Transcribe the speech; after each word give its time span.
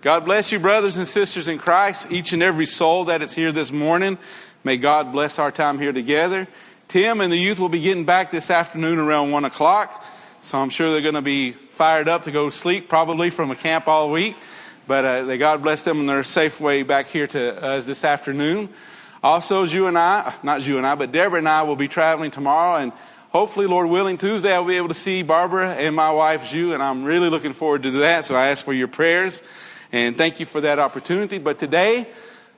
God 0.00 0.24
bless 0.24 0.50
you, 0.50 0.58
brothers 0.58 0.96
and 0.96 1.06
sisters 1.06 1.46
in 1.46 1.58
Christ, 1.58 2.10
each 2.10 2.32
and 2.32 2.42
every 2.42 2.64
soul 2.64 3.04
that 3.06 3.20
is 3.20 3.34
here 3.34 3.52
this 3.52 3.70
morning. 3.70 4.16
May 4.64 4.78
God 4.78 5.12
bless 5.12 5.38
our 5.38 5.52
time 5.52 5.78
here 5.78 5.92
together. 5.92 6.48
Tim 6.88 7.20
and 7.20 7.30
the 7.30 7.36
youth 7.36 7.58
will 7.58 7.68
be 7.68 7.82
getting 7.82 8.06
back 8.06 8.30
this 8.30 8.50
afternoon 8.50 8.98
around 8.98 9.30
1 9.30 9.44
o'clock, 9.44 10.02
so 10.40 10.56
I'm 10.56 10.70
sure 10.70 10.90
they're 10.90 11.02
going 11.02 11.16
to 11.16 11.20
be 11.20 11.52
fired 11.52 12.08
up 12.08 12.22
to 12.22 12.30
go 12.30 12.48
sleep, 12.48 12.88
probably 12.88 13.28
from 13.28 13.50
a 13.50 13.56
camp 13.56 13.88
all 13.88 14.10
week. 14.10 14.36
But 14.86 15.04
uh, 15.04 15.36
God 15.36 15.62
bless 15.62 15.82
them 15.82 16.00
on 16.00 16.06
their 16.06 16.24
safe 16.24 16.62
way 16.62 16.82
back 16.82 17.08
here 17.08 17.26
to 17.26 17.62
us 17.62 17.84
this 17.84 18.02
afternoon. 18.02 18.70
Also, 19.22 19.64
as 19.64 19.74
you 19.74 19.86
and 19.86 19.98
I, 19.98 20.32
not 20.42 20.66
you 20.66 20.78
and 20.78 20.86
I, 20.86 20.94
but 20.94 21.12
Deborah 21.12 21.40
and 21.40 21.48
I 21.48 21.64
will 21.64 21.76
be 21.76 21.88
traveling 21.88 22.30
tomorrow, 22.30 22.80
and 22.80 22.92
hopefully, 23.28 23.66
Lord 23.66 23.90
willing, 23.90 24.16
Tuesday 24.16 24.54
I'll 24.54 24.64
be 24.64 24.78
able 24.78 24.88
to 24.88 24.94
see 24.94 25.20
Barbara 25.22 25.74
and 25.74 25.94
my 25.94 26.10
wife, 26.10 26.48
Ju, 26.48 26.72
and 26.72 26.82
I'm 26.82 27.04
really 27.04 27.28
looking 27.28 27.52
forward 27.52 27.82
to 27.82 27.90
that, 27.90 28.24
so 28.24 28.34
I 28.34 28.48
ask 28.48 28.64
for 28.64 28.72
your 28.72 28.88
prayers. 28.88 29.42
And 29.92 30.16
thank 30.16 30.40
you 30.40 30.46
for 30.46 30.60
that 30.60 30.78
opportunity. 30.78 31.38
But 31.38 31.58
today, 31.58 32.08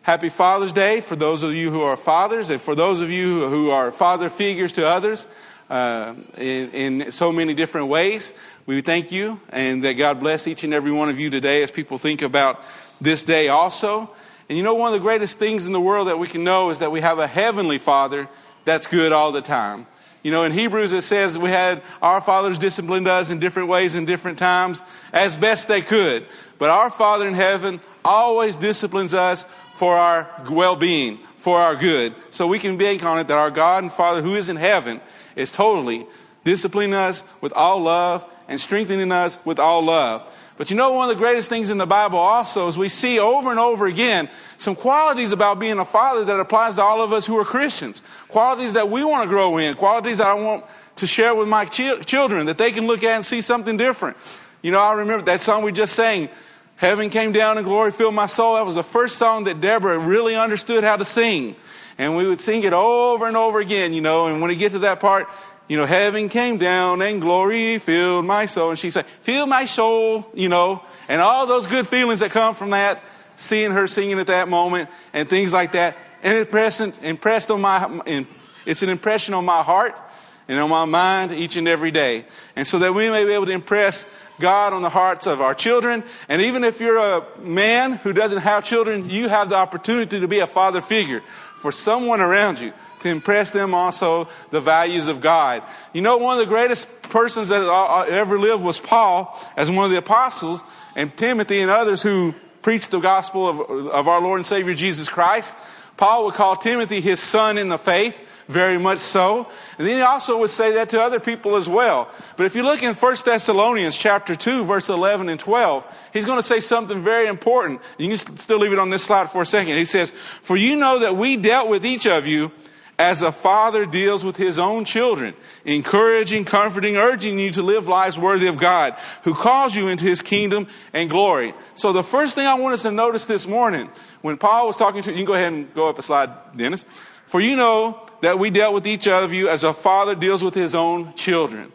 happy 0.03 0.29
Father's 0.29 0.73
Day 0.73 1.01
for 1.01 1.17
those 1.17 1.43
of 1.43 1.55
you 1.55 1.71
who 1.71 1.83
are 1.83 1.97
fathers 1.97 2.51
and 2.51 2.61
for 2.61 2.75
those 2.75 3.01
of 3.01 3.11
you 3.11 3.49
who 3.49 3.71
are 3.71 3.91
father 3.91 4.29
figures 4.29 4.73
to 4.75 4.87
others 4.87 5.27
uh, 5.71 6.15
in, 6.37 6.71
in 6.71 7.11
so 7.13 7.33
many 7.33 7.55
different 7.55 7.89
ways. 7.89 8.35
We 8.67 8.83
thank 8.83 9.11
you 9.11 9.41
and 9.49 9.83
that 9.85 9.95
God 9.95 10.21
bless 10.21 10.47
each 10.47 10.65
and 10.65 10.75
every 10.75 10.93
one 10.93 11.09
of 11.09 11.19
you 11.19 11.31
today 11.31 11.63
as 11.63 11.71
people 11.71 11.99
think 11.99 12.23
about 12.23 12.63
this 13.01 13.23
day 13.23 13.49
also. 13.49 14.11
And 14.49 14.59
you 14.59 14.63
know, 14.63 14.75
one 14.75 14.93
of 14.93 15.01
the 15.01 15.03
greatest 15.03 15.39
things 15.39 15.67
in 15.67 15.73
the 15.73 15.81
world 15.81 16.09
that 16.09 16.19
we 16.19 16.27
can 16.27 16.45
know 16.45 16.71
is 16.71 16.81
that 16.81 16.93
we 16.93 17.01
have 17.01 17.19
a 17.19 17.27
heavenly 17.27 17.79
Father 17.79 18.29
that's 18.65 18.87
good 18.87 19.13
all 19.13 19.33
the 19.33 19.41
time. 19.41 19.87
You 20.23 20.31
know, 20.31 20.45
in 20.45 20.53
Hebrews 20.53 20.93
it 20.93 21.03
says 21.03 21.39
we 21.39 21.51
had 21.51 21.83
our 22.01 22.21
fathers 22.21 22.59
disciplined 22.59 23.09
us 23.09 23.31
in 23.31 23.41
different 23.41 23.69
ways 23.69 23.97
in 23.97 24.05
different 24.05 24.39
times 24.39 24.83
as 25.13 25.37
best 25.37 25.69
they 25.69 25.83
could. 25.83 26.27
But 26.59 26.71
our 26.71 26.91
Father 26.91 27.27
in 27.27 27.35
heaven 27.35 27.81
always 28.05 28.55
disciplines 28.57 29.15
us 29.15 29.45
for 29.75 29.97
our 29.97 30.31
well-being, 30.49 31.19
for 31.35 31.59
our 31.59 31.75
good. 31.75 32.15
So 32.31 32.47
we 32.47 32.61
can 32.61 32.77
bank 32.77 33.03
on 33.03 33.19
it 33.19 33.29
that 33.29 33.39
our 33.39 33.51
God 33.51 33.83
and 33.83 33.93
Father 33.93 34.23
who 34.23 34.37
is 34.37 34.49
in 34.49 34.57
heaven 34.57 35.01
is 35.35 35.51
totally 35.51 36.07
disciplining 36.45 36.95
us 36.95 37.25
with 37.41 37.53
all 37.53 37.81
love 37.81 38.25
and 38.47 38.61
strengthening 38.61 39.11
us 39.11 39.39
with 39.45 39.59
all 39.59 39.83
love. 39.83 40.25
But 40.57 40.71
you 40.71 40.77
know, 40.77 40.93
one 40.93 41.09
of 41.09 41.17
the 41.17 41.21
greatest 41.21 41.49
things 41.49 41.71
in 41.71 41.79
the 41.79 41.87
Bible 41.87 42.19
also 42.19 42.69
is 42.69 42.77
we 42.77 42.89
see 42.89 43.19
over 43.19 43.51
and 43.51 43.59
over 43.59 43.87
again 43.87 44.29
some 44.59 44.77
qualities 44.77 45.33
about 45.33 45.59
being 45.59 45.79
a 45.79 45.85
father 45.85 46.25
that 46.27 46.39
applies 46.39 46.77
to 46.77 46.83
all 46.83 47.03
of 47.03 47.13
us 47.13 47.27
who 47.27 47.37
are 47.39 47.45
Christians. 47.45 48.03
Qualities 48.29 48.75
that 48.75 48.91
we 48.91 49.03
want 49.03 49.25
to 49.25 49.29
grow 49.29 49.57
in, 49.57 49.75
qualities 49.75 50.19
that 50.19 50.27
I 50.27 50.35
want 50.35 50.65
to 50.97 51.07
share 51.07 51.35
with 51.35 51.49
my 51.49 51.65
ch- 51.65 52.05
children 52.05 52.47
that 52.47 52.59
they 52.59 52.71
can 52.71 52.87
look 52.87 53.03
at 53.03 53.13
and 53.13 53.25
see 53.25 53.41
something 53.41 53.77
different. 53.77 54.17
You 54.61 54.71
know, 54.71 54.81
I 54.81 54.93
remember 54.93 55.25
that 55.27 55.41
song 55.41 55.65
we 55.65 55.73
just 55.73 55.95
sang, 55.95 56.29
Heaven 56.77 57.11
Came 57.11 57.33
Down 57.33 57.59
and 57.59 57.67
Glory 57.67 57.91
Filled 57.91 58.15
My 58.15 58.27
Soul. 58.27 58.55
That 58.55 58.67
was 58.67 58.75
the 58.75 58.85
first 58.85 59.17
song 59.17 59.45
that 59.45 59.61
Deborah 59.61 59.99
really 59.99 60.37
understood 60.37 60.85
how 60.85 60.97
to 60.97 61.05
sing. 61.05 61.57
And 61.99 62.17
we 62.17 62.27
would 62.27 62.41
sing 62.41 62.65
it 62.65 62.73
over 62.73 63.27
and 63.27 63.37
over 63.37 63.61
again, 63.61 63.93
you 63.93 64.01
know, 64.01 64.27
and 64.27 64.41
when 64.41 64.49
we 64.49 64.57
get 64.57 64.73
to 64.73 64.81
that 64.81 65.01
part, 65.01 65.29
you 65.73 65.79
know, 65.79 65.87
heaven 65.87 66.29
came 66.29 66.59
down 66.59 67.01
and 67.01 67.23
glory 67.23 67.79
filled 67.79 68.27
my 68.27 68.45
soul. 68.45 68.69
And 68.69 68.79
she 68.79 68.91
said, 68.91 69.07
fill 69.23 69.47
my 69.47 69.65
soul, 69.65 70.27
you 70.35 70.51
know, 70.51 70.83
and 71.09 71.23
all 71.23 71.47
those 71.47 71.67
good 71.67 71.87
feelings 71.87 72.21
that 72.21 72.31
come 72.31 72.55
from 72.55 72.69
that, 72.71 73.03
seeing 73.37 73.71
her 73.71 73.87
singing 73.87 74.19
at 74.19 74.27
that 74.27 74.51
moment 74.51 74.91
and 75.15 75.27
things 75.27 75.51
like 75.51 75.73
that. 75.73 75.97
And 76.23 76.37
it 76.37 76.41
impressed, 76.43 76.83
impressed 77.03 77.51
on 77.51 77.63
my, 77.63 78.27
it's 78.67 78.83
an 78.83 78.91
impression 78.91 79.33
on 79.33 79.47
my 79.47 79.63
heart 79.63 79.99
and 80.47 80.61
on 80.61 80.69
my 80.69 80.85
mind 80.85 81.33
each 81.33 81.57
and 81.57 81.67
every 81.67 81.91
day. 81.91 82.27
And 82.55 82.69
so 82.69 82.79
that 82.81 82.93
we 82.95 83.09
may 83.09 83.25
be 83.25 83.33
able 83.33 83.47
to 83.47 83.53
impress 83.53 84.05
God 84.39 84.75
on 84.75 84.83
the 84.83 84.91
hearts 84.91 85.27
of 85.27 85.41
our 85.41 85.55
children. 85.55 86.05
And 86.29 86.43
even 86.43 86.65
if 86.65 86.83
you're 86.83 86.99
a 86.99 87.41
man 87.41 87.95
who 87.95 88.13
doesn't 88.13 88.41
have 88.41 88.65
children, 88.65 89.09
you 89.09 89.31
have 89.31 89.49
the 89.49 89.57
opportunity 89.57 90.21
to 90.21 90.29
be 90.29 90.41
a 90.41 90.47
father 90.47 90.83
figure 90.83 91.23
for 91.63 91.73
someone 91.73 92.21
around 92.21 92.59
you 92.59 92.73
to 93.01 93.09
impress 93.09 93.53
them 93.53 93.73
also 93.73 94.29
the 94.51 94.61
values 94.61 95.07
of 95.07 95.21
God. 95.21 95.63
You 95.93 96.03
know, 96.03 96.17
one 96.17 96.39
of 96.39 96.45
the 96.45 96.51
greatest 96.51 96.89
persons 97.03 97.49
that 97.51 97.63
ever 98.11 98.39
lived 98.39 98.63
was 98.63 98.81
Paul 98.81 99.41
as 99.57 99.71
one 99.71 99.85
of 99.85 99.93
the 99.93 99.99
apostles 99.99 100.63
and 100.97 101.17
Timothy 101.17 101.61
and 101.61 101.71
others 101.71 102.03
who 102.03 102.35
preached 102.63 102.91
the 102.91 102.99
gospel 102.99 103.49
of, 103.49 103.61
of 103.61 104.09
our 104.09 104.21
Lord 104.21 104.41
and 104.41 104.47
Savior 104.47 104.75
Jesus 104.75 105.09
Christ. 105.09 105.57
Paul 105.97 106.25
would 106.25 106.35
call 106.35 106.57
Timothy 106.57 107.01
his 107.01 107.21
son 107.21 107.59
in 107.59 107.69
the 107.69 107.79
faith 107.79 108.21
very 108.49 108.79
much 108.79 108.99
so. 108.99 109.49
And 109.79 109.87
then 109.87 109.97
he 109.97 110.03
also 110.03 110.39
would 110.39 110.51
say 110.51 110.73
that 110.73 110.89
to 110.91 111.01
other 111.01 111.21
people 111.21 111.57
as 111.57 111.69
well. 111.69 112.11
But 112.37 112.47
if 112.47 112.55
you 112.55 112.63
look 112.63 112.83
in 112.83 112.95
1 112.95 113.17
Thessalonians 113.25 113.97
chapter 113.97 114.35
2, 114.35 114.65
verse 114.65 114.89
11 114.89 115.29
and 115.29 115.41
12, 115.41 115.87
he's 116.13 116.27
going 116.27 116.39
to 116.39 116.43
say 116.43 116.61
something 116.61 117.01
very 117.01 117.27
important. 117.27 117.81
You 117.99 118.09
can 118.09 118.37
still 118.37 118.59
leave 118.59 118.73
it 118.73 118.79
on 118.79 118.91
this 118.91 119.05
slide 119.05 119.31
for 119.31 119.43
a 119.43 119.47
second. 119.47 119.77
He 119.77 119.85
says, 119.85 120.13
For 120.43 120.57
you 120.57 120.77
know 120.77 121.01
that 121.01 121.17
we 121.17 121.37
dealt 121.37 121.69
with 121.69 121.85
each 121.87 122.07
of 122.07 122.27
you 122.27 122.53
as 122.99 123.23
a 123.23 123.33
father 123.33 123.85
deals 123.85 124.25
with 124.25 124.37
his 124.37 124.59
own 124.59 124.85
children, 124.85 125.35
encouraging, 125.65 126.45
comforting, 126.45 126.97
urging 126.97 127.39
you 127.39 127.51
to 127.51 127.63
live 127.63 127.89
lives 127.89 128.19
worthy 128.19 128.47
of 128.47 128.59
God, 128.59 128.97
who 129.25 129.35
calls 129.35 129.75
you 129.75 129.89
into 129.89 130.05
his 130.05 130.23
kingdom 130.23 130.69
and 130.93 131.11
glory. 131.11 131.55
So 131.75 131.93
the 131.93 132.05
first 132.05 132.35
thing 132.35 132.47
I 132.47 132.55
want 132.55 132.75
us 132.75 132.83
to 132.83 132.91
notice 132.91 133.25
this 133.25 133.47
morning, 133.47 133.89
when 134.21 134.37
Paul 134.37 134.69
was 134.69 134.77
talking 134.77 135.03
to 135.03 135.11
you, 135.11 135.17
can 135.17 135.25
go 135.25 135.35
ahead 135.35 135.53
and 135.53 135.75
go 135.75 135.89
up 135.89 135.99
a 135.99 136.03
slide, 136.03 136.31
Dennis. 136.57 136.87
For 137.33 137.41
you 137.41 137.57
know 137.57 137.99
that 138.21 138.39
we 138.39 138.51
dealt 138.51 138.75
with 138.75 138.87
each 138.87 139.09
of 139.09 139.33
you 139.33 139.49
as 139.49 139.65
a 139.65 139.73
father 139.73 140.15
deals 140.15 140.45
with 140.45 140.53
his 140.53 140.75
own 140.75 141.15
children. 141.15 141.73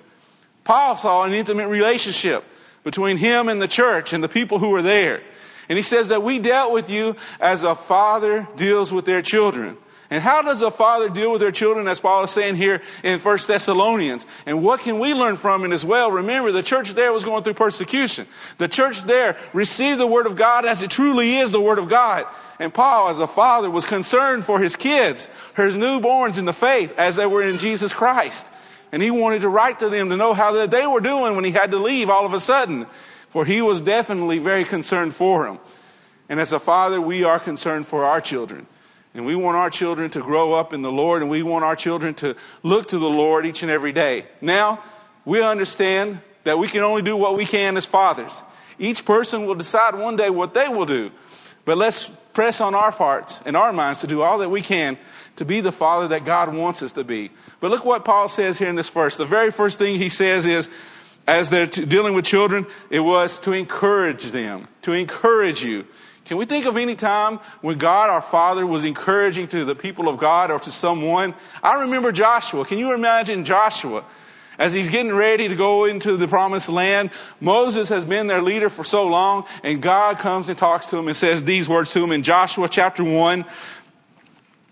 Paul 0.63 0.95
saw 0.97 1.23
an 1.23 1.33
intimate 1.33 1.67
relationship 1.67 2.43
between 2.83 3.17
him 3.17 3.49
and 3.49 3.59
the 3.59 3.67
church 3.67 4.13
and 4.13 4.23
the 4.23 4.29
people 4.29 4.59
who 4.59 4.69
were 4.69 4.83
there. 4.83 5.23
And 5.67 5.75
he 5.75 5.81
says 5.81 6.09
that 6.09 6.21
we 6.21 6.37
dealt 6.37 6.73
with 6.73 6.91
you 6.91 7.15
as 7.39 7.63
a 7.63 7.73
father 7.73 8.47
deals 8.55 8.93
with 8.93 9.05
their 9.05 9.23
children. 9.23 9.77
And 10.09 10.23
how 10.23 10.41
does 10.41 10.61
a 10.61 10.71
father 10.71 11.09
deal 11.09 11.31
with 11.31 11.41
their 11.41 11.51
children, 11.51 11.87
as 11.87 11.99
Paul 11.99 12.23
is 12.23 12.31
saying 12.31 12.55
here 12.55 12.81
in 13.03 13.19
1 13.19 13.39
Thessalonians? 13.45 14.25
And 14.45 14.63
what 14.63 14.79
can 14.79 14.99
we 14.99 15.13
learn 15.13 15.35
from 15.35 15.65
it 15.65 15.73
as 15.73 15.85
well? 15.85 16.11
Remember, 16.11 16.51
the 16.51 16.63
church 16.63 16.91
there 16.91 17.11
was 17.11 17.25
going 17.25 17.43
through 17.43 17.55
persecution. 17.55 18.25
The 18.57 18.69
church 18.69 19.03
there 19.03 19.37
received 19.51 19.99
the 19.99 20.07
Word 20.07 20.25
of 20.25 20.37
God 20.37 20.65
as 20.65 20.81
it 20.81 20.91
truly 20.91 21.37
is 21.37 21.51
the 21.51 21.59
Word 21.59 21.77
of 21.77 21.89
God. 21.89 22.25
And 22.57 22.73
Paul, 22.73 23.09
as 23.09 23.19
a 23.19 23.27
father, 23.27 23.69
was 23.69 23.85
concerned 23.85 24.45
for 24.45 24.59
his 24.59 24.77
kids, 24.77 25.27
his 25.57 25.77
newborns 25.77 26.37
in 26.37 26.45
the 26.45 26.53
faith, 26.53 26.97
as 26.97 27.17
they 27.17 27.25
were 27.25 27.43
in 27.43 27.57
Jesus 27.57 27.93
Christ. 27.93 28.51
And 28.93 29.01
he 29.01 29.11
wanted 29.11 29.41
to 29.41 29.49
write 29.49 29.79
to 29.79 29.89
them 29.89 30.09
to 30.09 30.15
know 30.15 30.33
how 30.33 30.53
that 30.53 30.71
they 30.71 30.87
were 30.87 31.01
doing 31.01 31.35
when 31.35 31.43
he 31.43 31.51
had 31.51 31.71
to 31.71 31.77
leave 31.77 32.09
all 32.09 32.25
of 32.25 32.33
a 32.33 32.39
sudden. 32.39 32.87
For 33.27 33.43
he 33.43 33.61
was 33.61 33.81
definitely 33.81 34.39
very 34.39 34.63
concerned 34.63 35.13
for 35.13 35.45
them. 35.45 35.59
And 36.29 36.39
as 36.39 36.53
a 36.53 36.59
father, 36.59 37.01
we 37.01 37.25
are 37.25 37.39
concerned 37.39 37.85
for 37.85 38.05
our 38.05 38.21
children. 38.21 38.67
And 39.17 39.25
we 39.25 39.35
want 39.35 39.57
our 39.57 39.71
children 39.71 40.11
to 40.11 40.21
grow 40.21 40.53
up 40.53 40.73
in 40.73 40.83
the 40.83 40.91
Lord 40.91 41.23
and 41.23 41.31
we 41.31 41.41
want 41.41 41.65
our 41.65 41.75
children 41.75 42.13
to 42.15 42.35
look 42.61 42.89
to 42.89 42.99
the 42.99 43.09
Lord 43.09 43.47
each 43.47 43.63
and 43.63 43.71
every 43.71 43.91
day. 43.91 44.25
Now, 44.41 44.83
we 45.25 45.41
understand 45.41 46.19
that 46.43 46.59
we 46.59 46.67
can 46.67 46.83
only 46.83 47.01
do 47.01 47.17
what 47.17 47.35
we 47.35 47.43
can 47.43 47.77
as 47.77 47.85
fathers. 47.87 48.43
Each 48.77 49.03
person 49.03 49.47
will 49.47 49.55
decide 49.55 49.95
one 49.95 50.17
day 50.17 50.29
what 50.29 50.53
they 50.53 50.67
will 50.67 50.85
do. 50.85 51.09
But 51.65 51.79
let's 51.79 52.11
press 52.33 52.61
on 52.61 52.75
our 52.75 52.91
parts 52.91 53.41
and 53.43 53.57
our 53.57 53.73
minds 53.73 54.01
to 54.01 54.07
do 54.07 54.21
all 54.21 54.37
that 54.37 54.49
we 54.49 54.61
can 54.61 54.99
to 55.37 55.45
be 55.45 55.61
the 55.61 55.71
father 55.71 56.09
that 56.09 56.23
God 56.23 56.53
wants 56.53 56.83
us 56.83 56.91
to 56.91 57.03
be. 57.03 57.31
But 57.59 57.71
look 57.71 57.85
what 57.85 58.05
Paul 58.05 58.27
says 58.27 58.59
here 58.59 58.69
in 58.69 58.75
this 58.75 58.91
verse. 58.91 59.17
The 59.17 59.25
very 59.25 59.49
first 59.49 59.79
thing 59.79 59.97
he 59.97 60.09
says 60.09 60.45
is, 60.45 60.69
as 61.27 61.49
they're 61.49 61.65
dealing 61.65 62.13
with 62.13 62.23
children, 62.23 62.67
it 62.91 62.99
was 62.99 63.39
to 63.39 63.53
encourage 63.53 64.25
them, 64.25 64.63
to 64.83 64.93
encourage 64.93 65.63
you. 65.63 65.85
Can 66.27 66.35
we 66.35 66.43
think 66.43 66.65
of 66.65 66.75
any 66.75 66.95
time 66.95 67.39
when 67.61 67.77
God 67.77 68.09
our 68.09 68.21
Father 68.21 68.67
was 68.67 68.83
encouraging 68.83 69.47
to 69.47 69.63
the 69.63 69.75
people 69.75 70.09
of 70.09 70.17
God 70.17 70.51
or 70.51 70.59
to 70.59 70.71
someone? 70.71 71.33
I 71.63 71.83
remember 71.83 72.11
Joshua. 72.11 72.65
Can 72.65 72.79
you 72.79 72.93
imagine 72.93 73.45
Joshua? 73.45 74.03
As 74.59 74.73
he's 74.73 74.89
getting 74.89 75.13
ready 75.13 75.47
to 75.47 75.55
go 75.55 75.85
into 75.85 76.17
the 76.17 76.27
promised 76.27 76.67
land, 76.67 77.11
Moses 77.39 77.87
has 77.89 78.03
been 78.03 78.27
their 78.27 78.41
leader 78.41 78.67
for 78.67 78.83
so 78.83 79.07
long, 79.07 79.45
and 79.63 79.81
God 79.81 80.19
comes 80.19 80.49
and 80.49 80.57
talks 80.57 80.87
to 80.87 80.97
him 80.97 81.07
and 81.07 81.15
says 81.15 81.43
these 81.43 81.69
words 81.69 81.93
to 81.93 82.03
him 82.03 82.11
in 82.11 82.23
Joshua 82.23 82.67
chapter 82.67 83.05
1, 83.05 83.45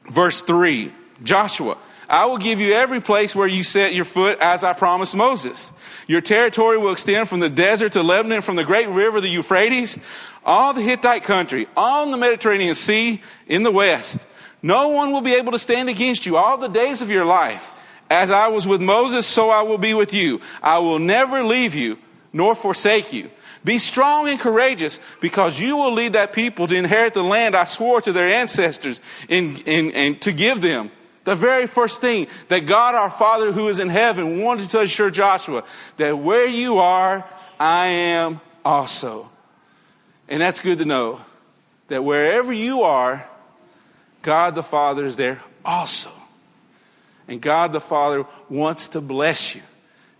verse 0.09 0.41
3. 0.41 0.91
Joshua, 1.23 1.77
I 2.09 2.25
will 2.25 2.37
give 2.37 2.59
you 2.59 2.73
every 2.73 2.99
place 2.99 3.35
where 3.35 3.47
you 3.47 3.63
set 3.63 3.95
your 3.95 4.05
foot 4.05 4.39
as 4.39 4.63
I 4.63 4.73
promised 4.73 5.15
Moses. 5.15 5.71
Your 6.07 6.21
territory 6.21 6.77
will 6.77 6.91
extend 6.91 7.29
from 7.29 7.39
the 7.39 7.49
desert 7.49 7.93
to 7.93 8.03
Lebanon, 8.03 8.41
from 8.41 8.57
the 8.57 8.63
great 8.63 8.89
river, 8.89 9.21
the 9.21 9.29
Euphrates, 9.29 9.97
all 10.45 10.73
the 10.73 10.81
Hittite 10.81 11.23
country, 11.23 11.67
on 11.75 12.11
the 12.11 12.17
Mediterranean 12.17 12.75
Sea 12.75 13.21
in 13.47 13.63
the 13.63 13.71
west. 13.71 14.27
No 14.61 14.89
one 14.89 15.11
will 15.11 15.21
be 15.21 15.33
able 15.35 15.51
to 15.51 15.59
stand 15.59 15.89
against 15.89 16.25
you 16.25 16.37
all 16.37 16.57
the 16.57 16.67
days 16.67 17.01
of 17.01 17.09
your 17.09 17.25
life. 17.25 17.71
As 18.09 18.29
I 18.29 18.47
was 18.47 18.67
with 18.67 18.81
Moses, 18.81 19.25
so 19.25 19.49
I 19.49 19.63
will 19.63 19.79
be 19.79 19.93
with 19.93 20.13
you. 20.13 20.41
I 20.61 20.77
will 20.79 20.99
never 20.99 21.43
leave 21.43 21.73
you 21.73 21.97
nor 22.31 22.53
forsake 22.53 23.13
you. 23.13 23.29
Be 23.63 23.79
strong 23.79 24.27
and 24.29 24.39
courageous 24.39 24.99
because 25.21 25.59
you 25.59 25.77
will 25.77 25.93
lead 25.93 26.13
that 26.13 26.33
people 26.33 26.67
to 26.67 26.75
inherit 26.75 27.15
the 27.15 27.23
land 27.23 27.55
I 27.55 27.63
swore 27.63 28.01
to 28.01 28.11
their 28.11 28.27
ancestors 28.27 29.01
and, 29.27 29.67
and 29.67 30.21
to 30.21 30.31
give 30.31 30.61
them. 30.61 30.91
The 31.23 31.33
very 31.33 31.65
first 31.65 32.01
thing 32.01 32.27
that 32.49 32.67
God 32.67 32.93
our 32.93 33.09
Father 33.09 33.51
who 33.51 33.67
is 33.67 33.79
in 33.79 33.89
heaven 33.89 34.41
wanted 34.41 34.69
to 34.71 34.81
assure 34.81 35.09
Joshua 35.09 35.63
that 35.97 36.19
where 36.19 36.45
you 36.45 36.77
are, 36.77 37.27
I 37.59 37.87
am 37.87 38.41
also. 38.63 39.31
And 40.27 40.41
that's 40.41 40.59
good 40.59 40.79
to 40.79 40.85
know 40.85 41.21
that 41.87 42.03
wherever 42.03 42.51
you 42.51 42.83
are, 42.83 43.27
God 44.21 44.55
the 44.55 44.63
Father 44.63 45.05
is 45.05 45.15
there 45.15 45.41
also. 45.63 46.11
And 47.27 47.41
God 47.41 47.73
the 47.73 47.81
Father 47.81 48.25
wants 48.49 48.89
to 48.89 49.01
bless 49.01 49.55
you. 49.55 49.61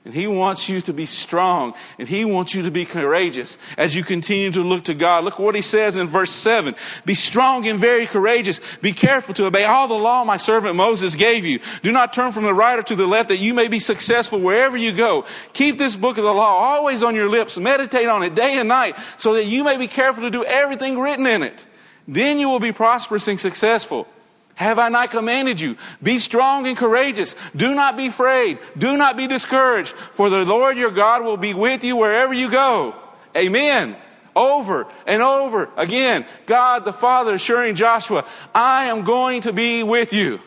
And 0.06 0.14
He 0.14 0.28
wants 0.28 0.70
you 0.70 0.82
to 0.82 0.94
be 0.94 1.08
strong 1.08 1.74
and 1.98 2.08
He 2.08 2.26
wants 2.26 2.54
you 2.54 2.62
to 2.62 2.72
be 2.72 2.86
courageous 2.86 3.58
as 3.76 3.96
you 3.96 4.04
continue 4.04 4.52
to 4.52 4.62
look 4.62 4.84
to 4.84 4.94
God. 4.94 5.24
Look 5.24 5.40
what 5.40 5.56
He 5.56 5.64
says 5.64 5.96
in 5.96 6.06
verse 6.06 6.32
7. 6.32 6.76
Be 7.06 7.16
strong 7.16 7.68
and 7.68 7.80
very 7.80 8.06
courageous. 8.06 8.62
Be 8.82 8.94
careful 8.94 9.34
to 9.34 9.48
obey 9.48 9.66
all 9.66 9.88
the 9.88 9.96
law 9.96 10.24
my 10.24 10.38
servant 10.38 10.76
Moses 10.76 11.16
gave 11.16 11.44
you. 11.44 11.60
Do 11.82 11.92
not 11.92 12.14
turn 12.14 12.32
from 12.32 12.44
the 12.44 12.54
right 12.54 12.78
or 12.78 12.84
to 12.84 12.96
the 12.96 13.08
left 13.08 13.30
that 13.30 13.38
you 13.38 13.56
may 13.56 13.68
be 13.68 13.80
successful 13.80 14.40
wherever 14.40 14.78
you 14.78 14.94
go. 14.94 15.26
Keep 15.54 15.80
this 15.80 15.96
book 15.96 16.20
of 16.20 16.24
the 16.24 16.34
law 16.34 16.76
always 16.76 17.02
on 17.02 17.16
your 17.16 17.30
lips. 17.30 17.58
Meditate 17.58 18.08
on 18.08 18.22
it 18.22 18.36
day 18.36 18.60
and 18.60 18.70
night 18.70 18.96
so 19.18 19.34
that 19.34 19.46
you 19.46 19.64
may 19.64 19.78
be 19.78 19.88
careful 19.88 20.22
to 20.24 20.30
do 20.30 20.46
everything 20.46 21.00
written 21.00 21.26
in 21.26 21.42
it. 21.42 21.66
Then 22.08 22.38
you 22.38 22.50
will 22.50 22.60
be 22.60 22.72
prosperous 22.72 23.28
and 23.28 23.40
successful. 23.40 24.08
Have 24.56 24.80
I 24.80 24.90
not 24.90 25.12
commanded 25.12 25.60
you? 25.60 25.78
Be 26.02 26.18
strong 26.18 26.66
and 26.66 26.78
courageous. 26.78 27.36
Do 27.56 27.76
not 27.76 27.98
be 27.98 28.08
afraid. 28.08 28.60
Do 28.78 28.96
not 28.96 29.18
be 29.18 29.28
discouraged, 29.28 29.94
for 29.94 30.30
the 30.30 30.46
Lord 30.46 30.78
your 30.78 30.92
God 30.92 31.24
will 31.24 31.38
be 31.38 31.54
with 31.54 31.84
you 31.84 31.98
wherever 31.98 32.34
you 32.34 32.50
go. 32.50 32.96
Amen. 33.36 33.98
Over 34.34 34.88
and 35.06 35.22
over 35.22 35.70
again, 35.78 36.26
God 36.46 36.86
the 36.86 36.94
Father 36.94 37.36
assuring 37.36 37.76
Joshua, 37.76 38.26
I 38.54 38.86
am 38.86 39.04
going 39.04 39.42
to 39.42 39.54
be 39.54 39.84
with 39.84 40.14
you. 40.14 40.40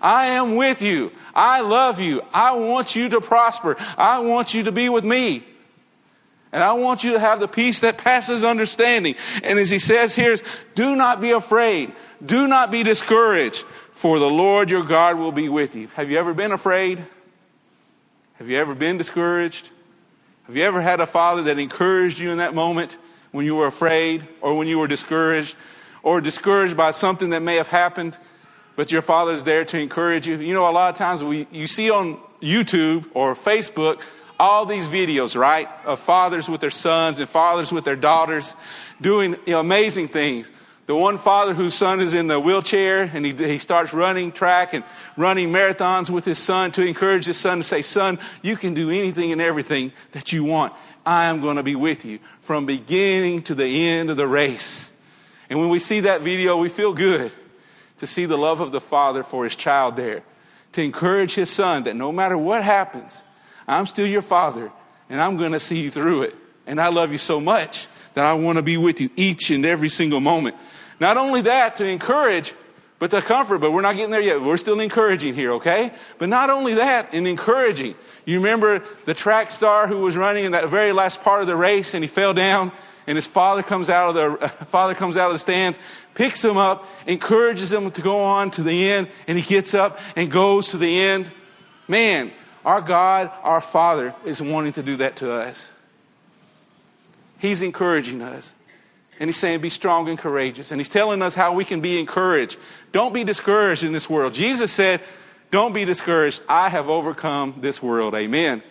I 0.00 0.26
am 0.26 0.56
with 0.56 0.82
you. 0.82 1.12
I 1.34 1.60
love 1.60 2.00
you. 2.00 2.22
I 2.32 2.52
want 2.52 2.94
you 2.94 3.08
to 3.10 3.20
prosper. 3.22 3.76
I 3.96 4.18
want 4.18 4.52
you 4.52 4.64
to 4.64 4.72
be 4.72 4.90
with 4.90 5.04
me. 5.04 5.44
And 6.54 6.62
I 6.62 6.74
want 6.74 7.02
you 7.02 7.14
to 7.14 7.18
have 7.18 7.40
the 7.40 7.48
peace 7.48 7.80
that 7.80 7.98
passes 7.98 8.44
understanding. 8.44 9.16
And 9.42 9.58
as 9.58 9.70
he 9.70 9.80
says 9.80 10.14
here, 10.14 10.36
do 10.76 10.94
not 10.94 11.20
be 11.20 11.32
afraid. 11.32 11.92
Do 12.24 12.46
not 12.46 12.70
be 12.70 12.84
discouraged, 12.84 13.64
for 13.90 14.20
the 14.20 14.30
Lord 14.30 14.70
your 14.70 14.84
God 14.84 15.18
will 15.18 15.32
be 15.32 15.48
with 15.48 15.74
you. 15.74 15.88
Have 15.96 16.12
you 16.12 16.18
ever 16.18 16.32
been 16.32 16.52
afraid? 16.52 17.04
Have 18.34 18.48
you 18.48 18.56
ever 18.56 18.72
been 18.76 18.98
discouraged? 18.98 19.68
Have 20.44 20.56
you 20.56 20.62
ever 20.62 20.80
had 20.80 21.00
a 21.00 21.08
father 21.08 21.42
that 21.42 21.58
encouraged 21.58 22.20
you 22.20 22.30
in 22.30 22.38
that 22.38 22.54
moment 22.54 22.98
when 23.32 23.44
you 23.44 23.56
were 23.56 23.66
afraid 23.66 24.24
or 24.40 24.56
when 24.56 24.68
you 24.68 24.78
were 24.78 24.86
discouraged 24.86 25.56
or 26.04 26.20
discouraged 26.20 26.76
by 26.76 26.92
something 26.92 27.30
that 27.30 27.42
may 27.42 27.56
have 27.56 27.66
happened, 27.66 28.16
but 28.76 28.92
your 28.92 29.02
father 29.02 29.32
is 29.32 29.42
there 29.42 29.64
to 29.64 29.78
encourage 29.78 30.28
you? 30.28 30.38
You 30.38 30.54
know, 30.54 30.68
a 30.68 30.70
lot 30.70 30.90
of 30.90 30.94
times 30.94 31.24
we, 31.24 31.48
you 31.50 31.66
see 31.66 31.90
on 31.90 32.20
YouTube 32.40 33.06
or 33.12 33.34
Facebook 33.34 34.02
all 34.38 34.66
these 34.66 34.88
videos, 34.88 35.38
right, 35.38 35.68
of 35.84 36.00
fathers 36.00 36.48
with 36.48 36.60
their 36.60 36.70
sons 36.70 37.18
and 37.18 37.28
fathers 37.28 37.72
with 37.72 37.84
their 37.84 37.96
daughters 37.96 38.56
doing 39.00 39.36
you 39.46 39.52
know, 39.52 39.60
amazing 39.60 40.08
things. 40.08 40.50
The 40.86 40.94
one 40.94 41.16
father 41.16 41.54
whose 41.54 41.74
son 41.74 42.00
is 42.00 42.12
in 42.12 42.26
the 42.26 42.38
wheelchair 42.38 43.02
and 43.02 43.24
he, 43.24 43.32
he 43.32 43.58
starts 43.58 43.94
running 43.94 44.32
track 44.32 44.74
and 44.74 44.84
running 45.16 45.50
marathons 45.50 46.10
with 46.10 46.26
his 46.26 46.38
son 46.38 46.72
to 46.72 46.82
encourage 46.82 47.24
his 47.24 47.38
son 47.38 47.58
to 47.58 47.64
say, 47.64 47.80
Son, 47.80 48.18
you 48.42 48.56
can 48.56 48.74
do 48.74 48.90
anything 48.90 49.32
and 49.32 49.40
everything 49.40 49.92
that 50.12 50.32
you 50.32 50.44
want. 50.44 50.74
I 51.06 51.24
am 51.26 51.40
going 51.40 51.56
to 51.56 51.62
be 51.62 51.74
with 51.74 52.04
you 52.04 52.18
from 52.40 52.66
beginning 52.66 53.42
to 53.44 53.54
the 53.54 53.88
end 53.88 54.10
of 54.10 54.16
the 54.16 54.26
race. 54.26 54.92
And 55.48 55.58
when 55.58 55.68
we 55.68 55.78
see 55.78 56.00
that 56.00 56.22
video, 56.22 56.56
we 56.56 56.68
feel 56.68 56.92
good 56.92 57.32
to 57.98 58.06
see 58.06 58.26
the 58.26 58.38
love 58.38 58.60
of 58.60 58.72
the 58.72 58.80
father 58.80 59.22
for 59.22 59.44
his 59.44 59.56
child 59.56 59.96
there, 59.96 60.22
to 60.72 60.82
encourage 60.82 61.34
his 61.34 61.48
son 61.48 61.84
that 61.84 61.96
no 61.96 62.12
matter 62.12 62.36
what 62.36 62.62
happens, 62.62 63.22
I'm 63.66 63.86
still 63.86 64.06
your 64.06 64.22
father 64.22 64.70
and 65.08 65.20
I'm 65.20 65.36
going 65.36 65.52
to 65.52 65.60
see 65.60 65.80
you 65.80 65.90
through 65.90 66.22
it. 66.22 66.36
And 66.66 66.80
I 66.80 66.88
love 66.88 67.12
you 67.12 67.18
so 67.18 67.40
much 67.40 67.88
that 68.14 68.24
I 68.24 68.34
want 68.34 68.56
to 68.56 68.62
be 68.62 68.76
with 68.76 69.00
you 69.00 69.10
each 69.16 69.50
and 69.50 69.66
every 69.66 69.88
single 69.88 70.20
moment. 70.20 70.56
Not 70.98 71.16
only 71.16 71.42
that, 71.42 71.76
to 71.76 71.84
encourage, 71.84 72.54
but 72.98 73.10
to 73.10 73.20
comfort, 73.20 73.58
but 73.58 73.72
we're 73.72 73.82
not 73.82 73.96
getting 73.96 74.10
there 74.10 74.20
yet. 74.20 74.40
We're 74.40 74.56
still 74.56 74.80
encouraging 74.80 75.34
here, 75.34 75.52
okay? 75.54 75.92
But 76.18 76.28
not 76.28 76.48
only 76.48 76.74
that, 76.74 77.12
in 77.12 77.26
encouraging. 77.26 77.96
You 78.24 78.38
remember 78.38 78.82
the 79.04 79.14
track 79.14 79.50
star 79.50 79.86
who 79.86 79.98
was 79.98 80.16
running 80.16 80.44
in 80.44 80.52
that 80.52 80.68
very 80.68 80.92
last 80.92 81.20
part 81.22 81.42
of 81.42 81.46
the 81.46 81.56
race 81.56 81.94
and 81.94 82.02
he 82.02 82.08
fell 82.08 82.32
down 82.32 82.72
and 83.06 83.16
his 83.16 83.26
father 83.26 83.62
comes 83.62 83.90
out 83.90 84.16
of 84.16 84.40
the 84.40 84.48
father 84.66 84.94
comes 84.94 85.16
out 85.16 85.26
of 85.26 85.34
the 85.34 85.38
stands, 85.38 85.78
picks 86.14 86.42
him 86.42 86.56
up, 86.56 86.86
encourages 87.06 87.72
him 87.72 87.90
to 87.90 88.00
go 88.00 88.20
on 88.20 88.50
to 88.52 88.62
the 88.62 88.90
end, 88.90 89.08
and 89.26 89.38
he 89.38 89.44
gets 89.44 89.74
up 89.74 89.98
and 90.16 90.30
goes 90.30 90.68
to 90.68 90.78
the 90.78 91.00
end. 91.00 91.30
Man, 91.86 92.32
our 92.64 92.80
God, 92.80 93.30
our 93.42 93.60
Father, 93.60 94.14
is 94.24 94.40
wanting 94.40 94.72
to 94.74 94.82
do 94.82 94.96
that 94.96 95.16
to 95.16 95.32
us. 95.32 95.70
He's 97.38 97.62
encouraging 97.62 98.22
us. 98.22 98.54
And 99.20 99.28
he's 99.28 99.36
saying, 99.36 99.60
be 99.60 99.70
strong 99.70 100.08
and 100.08 100.18
courageous. 100.18 100.72
And 100.72 100.80
he's 100.80 100.88
telling 100.88 101.22
us 101.22 101.34
how 101.34 101.52
we 101.52 101.64
can 101.64 101.80
be 101.80 101.98
encouraged. 102.00 102.56
Don't 102.90 103.12
be 103.12 103.22
discouraged 103.22 103.84
in 103.84 103.92
this 103.92 104.10
world. 104.10 104.34
Jesus 104.34 104.72
said, 104.72 105.00
don't 105.50 105.72
be 105.72 105.84
discouraged. 105.84 106.42
I 106.48 106.68
have 106.68 106.88
overcome 106.88 107.58
this 107.60 107.80
world. 107.82 108.14
Amen. 108.14 108.62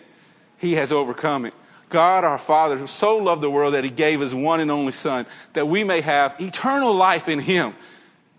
He 0.58 0.74
has 0.74 0.92
overcome 0.92 1.46
it. 1.46 1.54
God, 1.88 2.24
our 2.24 2.38
Father, 2.38 2.86
so 2.86 3.18
loved 3.18 3.42
the 3.42 3.50
world 3.50 3.74
that 3.74 3.84
he 3.84 3.90
gave 3.90 4.20
his 4.20 4.34
one 4.34 4.60
and 4.60 4.70
only 4.70 4.92
Son, 4.92 5.26
that 5.52 5.66
we 5.66 5.84
may 5.84 6.00
have 6.00 6.38
eternal 6.40 6.94
life 6.94 7.28
in 7.28 7.38
him. 7.38 7.74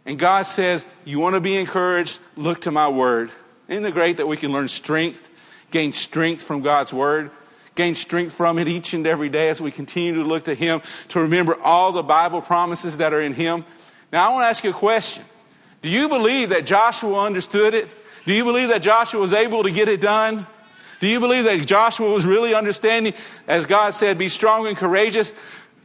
And 0.06 0.20
God 0.20 0.44
says, 0.44 0.86
You 1.06 1.20
want 1.20 1.36
to 1.36 1.42
be 1.42 1.56
encouraged? 1.56 2.20
Look 2.36 2.62
to 2.62 2.72
my 2.72 2.90
word. 2.90 3.32
Isn't 3.68 3.86
it 3.86 3.94
great 3.94 4.18
that 4.18 4.28
we 4.28 4.38
can 4.38 4.52
learn 4.52 4.68
strength 4.68 5.30
gain 5.76 5.92
strength 5.92 6.42
from 6.42 6.62
God's 6.62 6.94
Word, 6.94 7.32
gain 7.76 7.96
strength 7.96 8.34
from 8.34 8.60
it 8.60 8.70
each 8.70 8.94
and 8.94 9.06
every 9.06 9.28
day 9.28 9.50
as 9.50 9.60
we 9.60 9.72
continue 9.72 10.14
to 10.14 10.24
look 10.24 10.46
to 10.46 10.56
Him, 10.56 10.82
to 11.10 11.20
remember 11.20 11.62
all 11.62 11.92
the 11.92 12.02
Bible 12.02 12.42
promises 12.42 13.00
that 13.00 13.12
are 13.12 13.22
in 13.22 13.34
Him. 13.34 13.66
Now, 14.10 14.26
I 14.26 14.34
want 14.34 14.44
to 14.44 14.48
ask 14.48 14.64
you 14.64 14.70
a 14.70 14.74
question. 14.74 15.26
Do 15.82 15.90
you 15.90 16.08
believe 16.08 16.52
that 16.52 16.66
Joshua 16.66 17.22
understood 17.26 17.74
it? 17.74 17.90
Do 18.26 18.34
you 18.34 18.46
believe 18.46 18.70
that 18.70 18.84
Joshua 18.84 19.20
was 19.20 19.34
able 19.34 19.64
to 19.64 19.70
get 19.70 19.90
it 19.90 20.00
done? 20.00 20.48
Do 21.02 21.08
you 21.08 21.20
believe 21.20 21.44
that 21.44 21.68
Joshua 21.68 22.10
was 22.10 22.26
really 22.26 22.56
understanding, 22.56 23.14
as 23.46 23.66
God 23.66 23.94
said, 23.94 24.18
be 24.18 24.30
strong 24.30 24.68
and 24.68 24.78
courageous? 24.78 25.34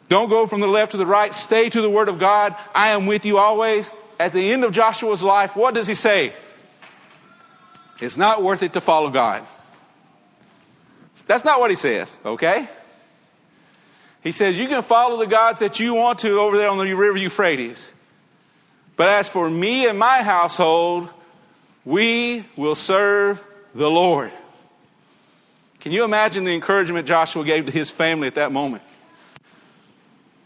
Don't 0.08 0.28
go 0.28 0.46
from 0.46 0.60
the 0.60 0.68
left 0.68 0.92
to 0.92 0.98
the 0.98 1.06
right. 1.06 1.34
Stay 1.34 1.68
to 1.68 1.80
the 1.82 1.90
Word 1.90 2.08
of 2.08 2.20
God. 2.20 2.54
I 2.72 2.90
am 2.90 3.06
with 3.06 3.26
you 3.26 3.38
always. 3.38 3.90
At 4.20 4.30
the 4.30 4.52
end 4.52 4.62
of 4.62 4.70
Joshua's 4.70 5.24
life, 5.24 5.56
what 5.56 5.74
does 5.74 5.88
he 5.88 5.94
say? 5.94 6.32
It's 8.00 8.16
not 8.16 8.44
worth 8.44 8.62
it 8.62 8.74
to 8.74 8.80
follow 8.80 9.10
God. 9.10 9.44
That's 11.30 11.44
not 11.44 11.60
what 11.60 11.70
he 11.70 11.76
says, 11.76 12.18
okay? 12.26 12.68
He 14.20 14.32
says, 14.32 14.58
You 14.58 14.66
can 14.66 14.82
follow 14.82 15.16
the 15.16 15.28
gods 15.28 15.60
that 15.60 15.78
you 15.78 15.94
want 15.94 16.18
to 16.18 16.40
over 16.40 16.56
there 16.56 16.68
on 16.68 16.76
the 16.76 16.92
river 16.92 17.16
Euphrates. 17.16 17.92
But 18.96 19.10
as 19.10 19.28
for 19.28 19.48
me 19.48 19.86
and 19.86 19.96
my 19.96 20.24
household, 20.24 21.08
we 21.84 22.44
will 22.56 22.74
serve 22.74 23.40
the 23.76 23.88
Lord. 23.88 24.32
Can 25.78 25.92
you 25.92 26.02
imagine 26.02 26.42
the 26.42 26.52
encouragement 26.52 27.06
Joshua 27.06 27.44
gave 27.44 27.66
to 27.66 27.70
his 27.70 27.92
family 27.92 28.26
at 28.26 28.34
that 28.34 28.50
moment? 28.50 28.82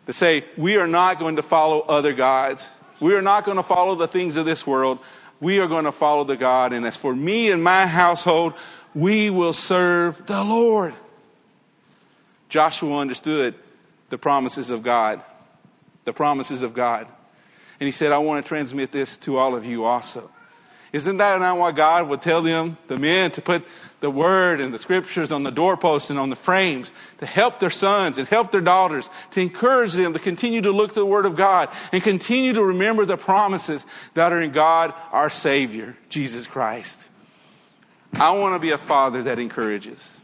To 0.05 0.13
say, 0.13 0.45
We 0.59 0.77
are 0.77 0.87
not 0.87 1.19
going 1.19 1.37
to 1.37 1.43
follow 1.43 1.81
other 1.81 2.13
gods. 2.13 2.69
We 3.01 3.15
are 3.15 3.23
not 3.23 3.47
going 3.47 3.57
to 3.57 3.63
follow 3.63 3.95
the 3.95 4.07
things 4.07 4.37
of 4.37 4.45
this 4.45 4.67
world. 4.67 4.99
We 5.41 5.61
are 5.61 5.67
going 5.67 5.87
to 5.87 5.93
follow 5.93 6.25
the 6.25 6.37
God. 6.37 6.75
And 6.75 6.85
as 6.85 6.95
for 6.95 7.17
me 7.17 7.51
and 7.51 7.65
my 7.65 7.87
household, 7.87 8.53
we 8.95 9.31
will 9.31 9.53
serve 9.53 10.27
the 10.27 10.43
Lord. 10.45 10.95
Joshua 12.49 12.99
understood 12.99 13.55
the 14.11 14.19
promises 14.19 14.71
of 14.71 14.83
God. 14.83 15.23
The 16.05 16.13
promises 16.13 16.63
of 16.63 16.75
God. 16.75 17.07
And 17.81 17.87
he 17.87 17.91
said, 17.91 18.13
I 18.13 18.19
want 18.19 18.45
to 18.45 18.49
transmit 18.49 18.93
this 18.93 19.17
to 19.19 19.37
all 19.37 19.55
of 19.55 19.67
you 19.67 19.85
also. 19.85 20.31
Isn't 20.93 21.17
that 21.17 21.41
not 21.41 21.59
why 21.59 21.73
God 21.73 22.09
would 22.09 22.23
tell 22.23 22.41
them, 22.41 22.79
the 22.87 22.97
men, 22.97 23.33
to 23.33 23.43
put 23.43 23.65
the 23.99 24.11
word 24.11 24.61
and 24.61 24.73
the 24.73 24.79
scriptures 24.79 25.33
on 25.33 25.43
the 25.43 25.51
doorposts 25.51 26.09
and 26.09 26.21
on 26.21 26.31
the 26.31 26.37
frames 26.37 26.93
to 27.19 27.27
help 27.27 27.59
their 27.59 27.71
sons 27.71 28.19
and 28.19 28.29
help 28.29 28.53
their 28.53 28.61
daughters, 28.61 29.11
to 29.33 29.41
encourage 29.41 29.95
them 29.95 30.13
to 30.13 30.21
continue 30.21 30.61
to 30.61 30.71
look 30.71 30.93
to 30.93 31.01
the 31.01 31.07
word 31.07 31.27
of 31.27 31.35
God 31.35 31.71
and 31.91 32.01
continue 32.01 32.53
to 32.53 32.63
remember 32.63 33.05
the 33.05 33.17
promises 33.17 33.85
that 34.15 34.33
are 34.33 34.41
in 34.41 34.53
God, 34.53 34.95
our 35.11 35.31
Savior, 35.31 35.97
Jesus 36.09 36.47
Christ? 36.47 37.09
I 38.21 38.31
want 38.31 38.55
to 38.55 38.59
be 38.61 38.71
a 38.71 38.79
father 38.79 39.25
that 39.25 39.39
encourages. 39.39 40.21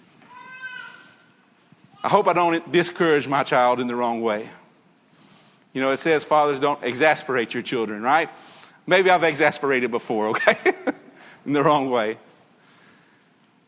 I 2.02 2.08
hope 2.08 2.28
I 2.28 2.32
don't 2.32 2.70
discourage 2.70 3.26
my 3.26 3.42
child 3.42 3.80
in 3.80 3.88
the 3.88 3.96
wrong 3.96 4.20
way. 4.20 4.48
You 5.72 5.80
know, 5.80 5.90
it 5.90 5.98
says 5.98 6.24
fathers 6.24 6.60
don't 6.60 6.82
exasperate 6.82 7.52
your 7.52 7.62
children, 7.62 8.02
right? 8.02 8.30
Maybe 8.86 9.10
I've 9.10 9.24
exasperated 9.24 9.90
before, 9.90 10.28
okay? 10.30 10.56
in 11.44 11.52
the 11.52 11.62
wrong 11.62 11.90
way. 11.90 12.18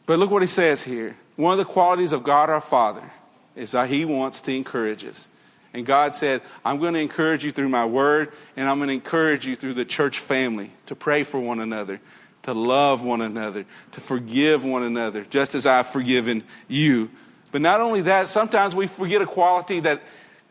But 0.06 0.18
look 0.18 0.30
what 0.30 0.42
he 0.42 0.48
says 0.48 0.82
here. 0.82 1.16
One 1.36 1.52
of 1.52 1.58
the 1.58 1.70
qualities 1.70 2.12
of 2.12 2.22
God 2.22 2.50
our 2.50 2.60
Father 2.60 3.08
is 3.56 3.72
that 3.72 3.88
he 3.88 4.04
wants 4.04 4.40
to 4.42 4.54
encourage 4.54 5.04
us. 5.04 5.28
And 5.74 5.86
God 5.86 6.14
said, 6.14 6.42
I'm 6.64 6.78
going 6.78 6.94
to 6.94 7.00
encourage 7.00 7.44
you 7.44 7.50
through 7.50 7.70
my 7.70 7.86
word, 7.86 8.32
and 8.56 8.68
I'm 8.68 8.78
going 8.78 8.88
to 8.88 8.94
encourage 8.94 9.46
you 9.46 9.56
through 9.56 9.74
the 9.74 9.84
church 9.84 10.18
family 10.18 10.70
to 10.86 10.94
pray 10.94 11.22
for 11.22 11.40
one 11.40 11.60
another, 11.60 12.00
to 12.42 12.52
love 12.52 13.04
one 13.04 13.20
another, 13.20 13.64
to 13.92 14.00
forgive 14.00 14.64
one 14.64 14.82
another, 14.82 15.24
just 15.24 15.54
as 15.54 15.66
I've 15.66 15.86
forgiven 15.86 16.42
you. 16.68 17.10
But 17.52 17.60
not 17.60 17.80
only 17.80 18.02
that, 18.02 18.28
sometimes 18.28 18.74
we 18.74 18.86
forget 18.86 19.22
a 19.22 19.26
quality 19.26 19.80
that 19.80 20.02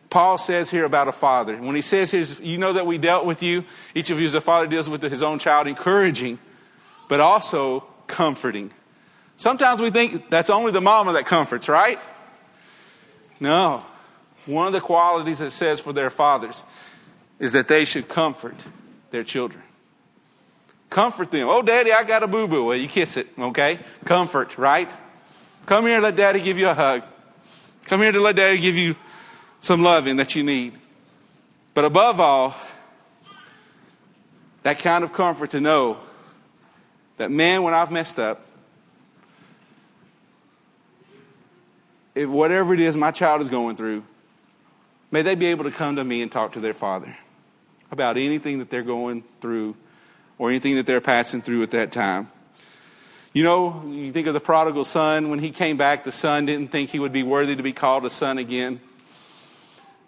Paul 0.10 0.38
says 0.38 0.70
here 0.70 0.86
about 0.86 1.08
a 1.08 1.12
father. 1.12 1.58
When 1.58 1.76
he 1.76 1.82
says 1.82 2.12
here, 2.12 2.24
you 2.42 2.58
know 2.58 2.74
that 2.74 2.86
we 2.86 2.98
dealt 2.98 3.26
with 3.26 3.42
you, 3.42 3.64
each 3.96 4.10
of 4.10 4.20
you 4.20 4.26
as 4.26 4.34
a 4.34 4.42
father 4.42 4.68
deals 4.68 4.90
with 4.90 5.02
his 5.02 5.24
own 5.24 5.40
child, 5.40 5.68
encouraging, 5.68 6.38
but 7.10 7.20
also 7.20 7.86
comforting. 8.08 8.72
Sometimes 9.36 9.82
we 9.82 9.90
think 9.90 10.30
that's 10.30 10.50
only 10.50 10.72
the 10.72 10.82
mama 10.82 11.14
that 11.14 11.26
comforts, 11.26 11.68
right? 11.68 12.00
No. 13.40 13.84
One 14.46 14.68
of 14.68 14.74
the 14.74 14.82
qualities 14.82 15.42
it 15.42 15.52
says 15.52 15.80
for 15.80 15.94
their 15.94 16.10
fathers 16.10 16.64
is 17.40 17.54
that 17.54 17.68
they 17.68 17.86
should 17.86 18.08
comfort 18.08 18.56
their 19.10 19.24
children. 19.24 19.64
Comfort 20.92 21.32
them. 21.32 21.48
Oh, 21.48 21.62
daddy, 21.62 21.94
I 21.94 22.04
got 22.04 22.22
a 22.22 22.28
boo 22.28 22.50
boo. 22.50 22.66
Well, 22.66 22.78
you 22.78 22.90
kiss 22.90 23.16
it, 23.16 23.28
okay? 23.40 23.80
Comfort, 24.04 24.58
right? 24.58 24.94
Come 25.66 25.86
here, 25.86 26.02
let 26.02 26.18
daddy 26.18 26.42
give 26.42 26.58
you 26.58 26.68
a 26.68 26.74
hug. 26.74 27.04
Come 27.86 28.02
here 28.02 28.12
to 28.12 28.20
let 28.20 28.36
daddy 28.36 28.58
give 28.58 28.76
you 28.76 28.98
some 29.62 29.84
loving 29.84 30.18
that 30.18 30.36
you 30.36 30.44
need. 30.44 30.74
But 31.74 31.86
above 31.86 32.20
all, 32.20 32.54
that 34.64 34.80
kind 34.80 35.06
of 35.06 35.14
comfort 35.14 35.52
to 35.52 35.62
know 35.62 35.98
that, 37.16 37.32
man, 37.32 37.64
when 37.64 37.74
I've 37.74 37.90
messed 37.90 38.20
up, 38.20 38.46
if 42.16 42.28
whatever 42.28 42.74
it 42.74 42.82
is 42.82 42.98
my 42.98 43.12
child 43.12 43.42
is 43.42 43.48
going 43.48 43.78
through, 43.78 44.04
may 45.10 45.22
they 45.22 45.36
be 45.36 45.46
able 45.46 45.64
to 45.64 45.72
come 45.72 45.96
to 45.96 46.04
me 46.04 46.22
and 46.22 46.30
talk 46.30 46.52
to 46.54 46.60
their 46.60 46.74
father 46.74 47.16
about 47.92 48.18
anything 48.18 48.60
that 48.60 48.70
they're 48.70 48.84
going 48.84 49.24
through 49.40 49.78
or 50.42 50.50
anything 50.50 50.74
that 50.74 50.88
they're 50.88 51.00
passing 51.00 51.40
through 51.40 51.62
at 51.62 51.70
that 51.70 51.92
time. 51.92 52.28
You 53.32 53.44
know, 53.44 53.84
you 53.86 54.12
think 54.12 54.26
of 54.26 54.34
the 54.34 54.40
prodigal 54.40 54.84
son, 54.86 55.30
when 55.30 55.38
he 55.38 55.52
came 55.52 55.78
back, 55.78 56.04
the 56.04 56.12
son 56.12 56.48
didn't 56.48 56.70
think 56.70 56.90
he 56.90 56.98
would 56.98 57.14
be 57.14 57.22
worthy 57.22 57.56
to 57.56 57.62
be 57.62 57.74
called 57.74 58.08
a 58.08 58.10
son 58.10 58.40
again. 58.40 58.82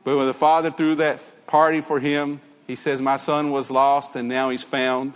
But 0.04 0.18
when 0.18 0.26
the 0.26 0.34
father 0.34 0.72
threw 0.72 0.96
that 0.96 1.22
party 1.46 1.82
for 1.82 2.00
him, 2.00 2.42
he 2.66 2.76
says, 2.76 3.00
My 3.00 3.18
son 3.18 3.52
was 3.52 3.70
lost 3.70 4.16
and 4.16 4.28
now 4.28 4.50
he's 4.50 4.64
found. 4.64 5.14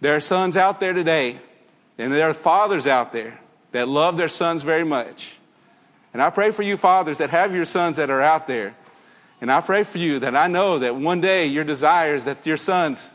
There 0.00 0.16
are 0.16 0.20
sons 0.20 0.56
out 0.56 0.80
there 0.80 0.94
today, 0.94 1.38
and 1.98 2.14
there 2.14 2.30
are 2.30 2.34
fathers 2.34 2.86
out 2.86 3.12
there 3.12 3.38
that 3.72 3.88
love 3.88 4.16
their 4.16 4.30
sons 4.30 4.62
very 4.62 4.84
much. 4.84 5.36
And 6.14 6.22
I 6.22 6.30
pray 6.30 6.50
for 6.50 6.62
you, 6.62 6.78
fathers, 6.78 7.18
that 7.18 7.28
have 7.28 7.54
your 7.54 7.66
sons 7.66 7.98
that 7.98 8.08
are 8.08 8.22
out 8.22 8.46
there. 8.46 8.74
And 9.42 9.52
I 9.52 9.60
pray 9.60 9.82
for 9.82 9.98
you 9.98 10.20
that 10.20 10.34
I 10.34 10.46
know 10.46 10.78
that 10.78 10.96
one 10.96 11.20
day 11.20 11.44
your 11.44 11.64
desire 11.64 12.14
is 12.14 12.24
that 12.24 12.46
your 12.46 12.56
sons 12.56 13.12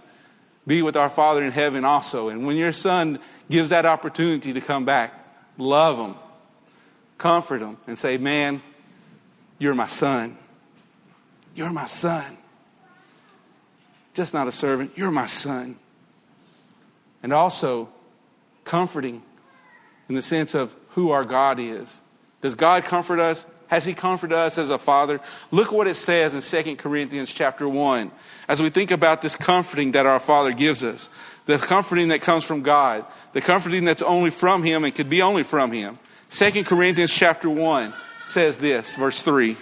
be 0.67 0.81
with 0.81 0.95
our 0.95 1.09
Father 1.09 1.43
in 1.43 1.51
heaven 1.51 1.85
also. 1.85 2.29
And 2.29 2.45
when 2.45 2.57
your 2.57 2.71
son 2.71 3.19
gives 3.49 3.69
that 3.69 3.85
opportunity 3.85 4.53
to 4.53 4.61
come 4.61 4.85
back, 4.85 5.13
love 5.57 5.97
him, 5.97 6.15
comfort 7.17 7.61
him, 7.61 7.77
and 7.87 7.97
say, 7.97 8.17
Man, 8.17 8.61
you're 9.59 9.75
my 9.75 9.87
son. 9.87 10.37
You're 11.53 11.71
my 11.71 11.85
son. 11.85 12.37
Just 14.13 14.33
not 14.33 14.47
a 14.47 14.51
servant, 14.51 14.91
you're 14.95 15.11
my 15.11 15.25
son. 15.25 15.77
And 17.21 17.33
also, 17.33 17.89
comforting 18.65 19.21
in 20.09 20.15
the 20.15 20.21
sense 20.21 20.55
of 20.55 20.75
who 20.89 21.11
our 21.11 21.23
God 21.23 21.59
is. 21.59 22.03
Does 22.41 22.55
God 22.55 22.83
comfort 22.83 23.19
us? 23.19 23.45
Has 23.67 23.85
he 23.85 23.93
comforted 23.93 24.37
us 24.37 24.57
as 24.57 24.69
a 24.69 24.77
father? 24.77 25.19
Look 25.51 25.71
what 25.71 25.87
it 25.87 25.95
says 25.95 26.35
in 26.35 26.41
2 26.41 26.75
Corinthians 26.75 27.33
chapter 27.33 27.67
1. 27.67 28.11
As 28.47 28.61
we 28.61 28.69
think 28.69 28.91
about 28.91 29.21
this 29.21 29.35
comforting 29.35 29.93
that 29.93 30.05
our 30.05 30.19
father 30.19 30.51
gives 30.51 30.83
us, 30.83 31.09
the 31.45 31.57
comforting 31.57 32.09
that 32.09 32.21
comes 32.21 32.43
from 32.43 32.61
God, 32.61 33.05
the 33.33 33.41
comforting 33.41 33.85
that's 33.85 34.01
only 34.01 34.29
from 34.29 34.63
him 34.63 34.83
and 34.83 34.93
could 34.93 35.09
be 35.09 35.21
only 35.21 35.43
from 35.43 35.71
him. 35.71 35.97
2 36.29 36.63
Corinthians 36.63 37.13
chapter 37.13 37.49
1 37.49 37.93
says 38.25 38.57
this, 38.57 38.95
verse 38.95 39.21
3. 39.21 39.57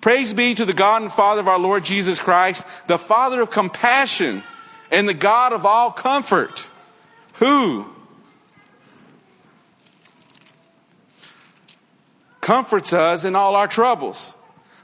Praise 0.00 0.32
be 0.32 0.54
to 0.54 0.64
the 0.64 0.72
God 0.72 1.02
and 1.02 1.12
Father 1.12 1.40
of 1.40 1.48
our 1.48 1.58
Lord 1.58 1.84
Jesus 1.84 2.18
Christ, 2.18 2.66
the 2.86 2.98
Father 2.98 3.42
of 3.42 3.50
compassion 3.50 4.42
and 4.90 5.06
the 5.06 5.14
God 5.14 5.52
of 5.52 5.66
all 5.66 5.90
comfort, 5.90 6.70
who 7.34 7.86
comforts 12.40 12.92
us 12.92 13.24
in 13.24 13.34
all 13.36 13.56
our 13.56 13.68
troubles, 13.68 14.36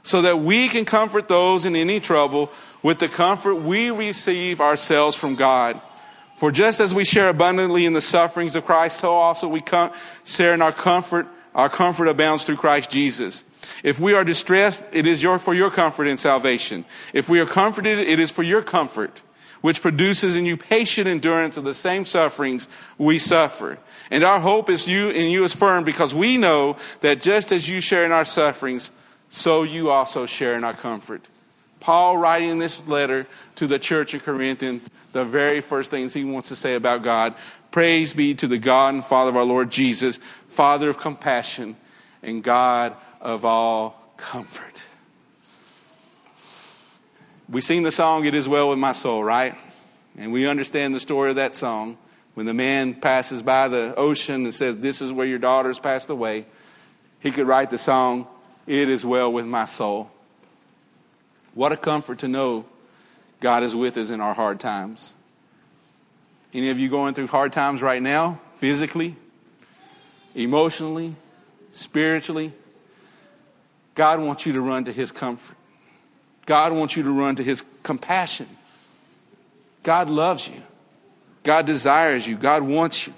so 0.03 0.21
that 0.21 0.39
we 0.39 0.67
can 0.67 0.85
comfort 0.85 1.27
those 1.27 1.65
in 1.65 1.75
any 1.75 1.99
trouble 1.99 2.49
with 2.83 2.99
the 2.99 3.07
comfort 3.07 3.55
we 3.55 3.91
receive 3.91 4.61
ourselves 4.61 5.15
from 5.15 5.35
God. 5.35 5.81
For 6.35 6.51
just 6.51 6.79
as 6.79 6.93
we 6.93 7.03
share 7.03 7.29
abundantly 7.29 7.85
in 7.85 7.93
the 7.93 8.01
sufferings 8.01 8.55
of 8.55 8.63
Christ, 8.63 8.99
so 8.99 9.15
also 9.15 9.47
we 9.47 9.59
com- 9.59 9.91
share 10.23 10.53
in 10.53 10.61
our 10.61 10.71
comfort. 10.71 11.27
Our 11.55 11.69
comfort 11.69 12.07
abounds 12.07 12.43
through 12.43 12.57
Christ 12.57 12.91
Jesus. 12.91 13.43
If 13.83 13.99
we 13.99 14.13
are 14.13 14.23
distressed, 14.23 14.79
it 14.91 15.07
is 15.07 15.23
your, 15.23 15.39
for 15.39 15.55
your 15.55 15.71
comfort 15.71 16.07
and 16.07 16.19
salvation. 16.19 16.85
If 17.13 17.29
we 17.29 17.39
are 17.39 17.47
comforted, 17.47 17.97
it 17.97 18.19
is 18.19 18.29
for 18.29 18.43
your 18.43 18.61
comfort 18.61 19.23
which 19.61 19.81
produces 19.81 20.35
in 20.35 20.45
you 20.45 20.57
patient 20.57 21.07
endurance 21.07 21.57
of 21.57 21.63
the 21.63 21.73
same 21.73 22.05
sufferings 22.05 22.67
we 22.97 23.19
suffer. 23.19 23.77
And 24.11 24.23
our 24.23 24.39
hope 24.39 24.69
is 24.69 24.87
you 24.87 25.09
and 25.09 25.31
you 25.31 25.43
is 25.43 25.53
firm 25.53 25.83
because 25.83 26.13
we 26.13 26.37
know 26.37 26.77
that 27.01 27.21
just 27.21 27.51
as 27.51 27.67
you 27.67 27.79
share 27.79 28.05
in 28.05 28.11
our 28.11 28.25
sufferings, 28.25 28.91
so 29.29 29.63
you 29.63 29.89
also 29.89 30.25
share 30.25 30.55
in 30.55 30.63
our 30.63 30.73
comfort. 30.73 31.27
Paul 31.79 32.17
writing 32.17 32.59
this 32.59 32.85
letter 32.87 33.27
to 33.55 33.67
the 33.67 33.79
church 33.79 34.13
of 34.13 34.23
Corinthians, 34.23 34.89
the 35.11 35.25
very 35.25 35.61
first 35.61 35.91
things 35.91 36.13
he 36.13 36.23
wants 36.23 36.49
to 36.49 36.55
say 36.55 36.75
about 36.75 37.03
God, 37.03 37.35
praise 37.71 38.13
be 38.13 38.33
to 38.35 38.47
the 38.47 38.57
God 38.57 38.93
and 38.95 39.05
Father 39.05 39.29
of 39.29 39.37
our 39.37 39.43
Lord 39.43 39.69
Jesus, 39.69 40.19
Father 40.47 40.89
of 40.89 40.97
compassion 40.97 41.75
and 42.23 42.43
God 42.43 42.95
of 43.21 43.45
all 43.45 44.13
comfort. 44.17 44.85
We 47.49 47.61
sing 47.61 47.83
the 47.83 47.93
song, 47.93 48.25
It 48.25 48.35
Is 48.35 48.49
Well 48.49 48.69
With 48.69 48.79
My 48.79 48.91
Soul, 48.91 49.23
right? 49.23 49.55
And 50.17 50.33
we 50.33 50.47
understand 50.47 50.93
the 50.93 50.99
story 50.99 51.29
of 51.29 51.37
that 51.37 51.55
song. 51.55 51.97
When 52.33 52.45
the 52.45 52.53
man 52.53 52.93
passes 52.93 53.41
by 53.41 53.69
the 53.69 53.95
ocean 53.95 54.43
and 54.43 54.53
says, 54.53 54.75
This 54.77 55.01
is 55.01 55.13
where 55.13 55.25
your 55.25 55.39
daughter's 55.39 55.79
passed 55.79 56.09
away, 56.09 56.45
he 57.21 57.31
could 57.31 57.47
write 57.47 57.69
the 57.69 57.77
song, 57.77 58.27
It 58.67 58.89
Is 58.89 59.05
Well 59.05 59.31
With 59.31 59.45
My 59.45 59.65
Soul. 59.65 60.11
What 61.53 61.71
a 61.71 61.77
comfort 61.77 62.19
to 62.19 62.27
know 62.27 62.65
God 63.39 63.63
is 63.63 63.73
with 63.73 63.97
us 63.97 64.09
in 64.09 64.19
our 64.19 64.33
hard 64.33 64.59
times. 64.59 65.15
Any 66.53 66.69
of 66.69 66.79
you 66.79 66.89
going 66.89 67.13
through 67.13 67.27
hard 67.27 67.53
times 67.53 67.81
right 67.81 68.01
now, 68.01 68.41
physically, 68.55 69.15
emotionally, 70.35 71.15
spiritually? 71.71 72.51
God 73.95 74.19
wants 74.19 74.45
you 74.45 74.53
to 74.53 74.61
run 74.61 74.85
to 74.85 74.91
His 74.91 75.13
comfort. 75.13 75.56
God 76.47 76.71
wants 76.71 76.95
you 76.95 77.03
to 77.03 77.11
run 77.11 77.35
to 77.35 77.43
his 77.43 77.63
compassion. 77.83 78.47
God 79.83 80.09
loves 80.09 80.47
you. 80.47 80.61
God 81.43 81.65
desires 81.65 82.27
you. 82.27 82.35
God 82.37 82.63
wants 82.63 83.05
you 83.05 83.13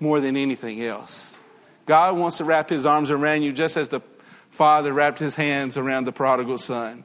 more 0.00 0.20
than 0.20 0.36
anything 0.36 0.82
else. 0.82 1.38
God 1.86 2.16
wants 2.16 2.38
to 2.38 2.44
wrap 2.44 2.68
his 2.68 2.86
arms 2.86 3.10
around 3.10 3.42
you 3.42 3.52
just 3.52 3.76
as 3.76 3.88
the 3.88 4.00
father 4.50 4.92
wrapped 4.92 5.18
his 5.18 5.34
hands 5.34 5.78
around 5.78 6.04
the 6.04 6.12
prodigal 6.12 6.58
son. 6.58 7.04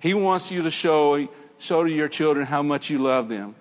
He 0.00 0.14
wants 0.14 0.50
you 0.50 0.62
to 0.62 0.70
show, 0.70 1.28
show 1.58 1.84
to 1.84 1.90
your 1.90 2.08
children 2.08 2.46
how 2.46 2.62
much 2.62 2.90
you 2.90 2.98
love 2.98 3.28
them. 3.28 3.54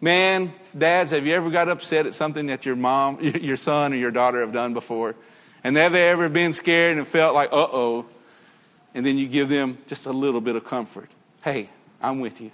Man, 0.00 0.52
dads, 0.76 1.10
have 1.10 1.26
you 1.26 1.34
ever 1.34 1.50
got 1.50 1.68
upset 1.68 2.06
at 2.06 2.14
something 2.14 2.46
that 2.46 2.64
your 2.64 2.76
mom, 2.76 3.20
your 3.20 3.56
son, 3.56 3.92
or 3.92 3.96
your 3.96 4.10
daughter 4.10 4.40
have 4.40 4.52
done 4.52 4.72
before? 4.72 5.16
And 5.62 5.76
have 5.76 5.92
they 5.92 6.08
ever 6.08 6.28
been 6.28 6.54
scared 6.54 6.96
and 6.96 7.06
felt 7.06 7.34
like, 7.34 7.52
uh 7.52 7.66
oh, 7.70 8.06
and 8.94 9.04
then 9.04 9.18
you 9.18 9.28
give 9.28 9.48
them 9.48 9.78
just 9.86 10.06
a 10.06 10.12
little 10.12 10.40
bit 10.40 10.56
of 10.56 10.64
comfort. 10.64 11.10
Hey, 11.42 11.68
I'm 12.00 12.20
with 12.20 12.40
you. 12.40 12.50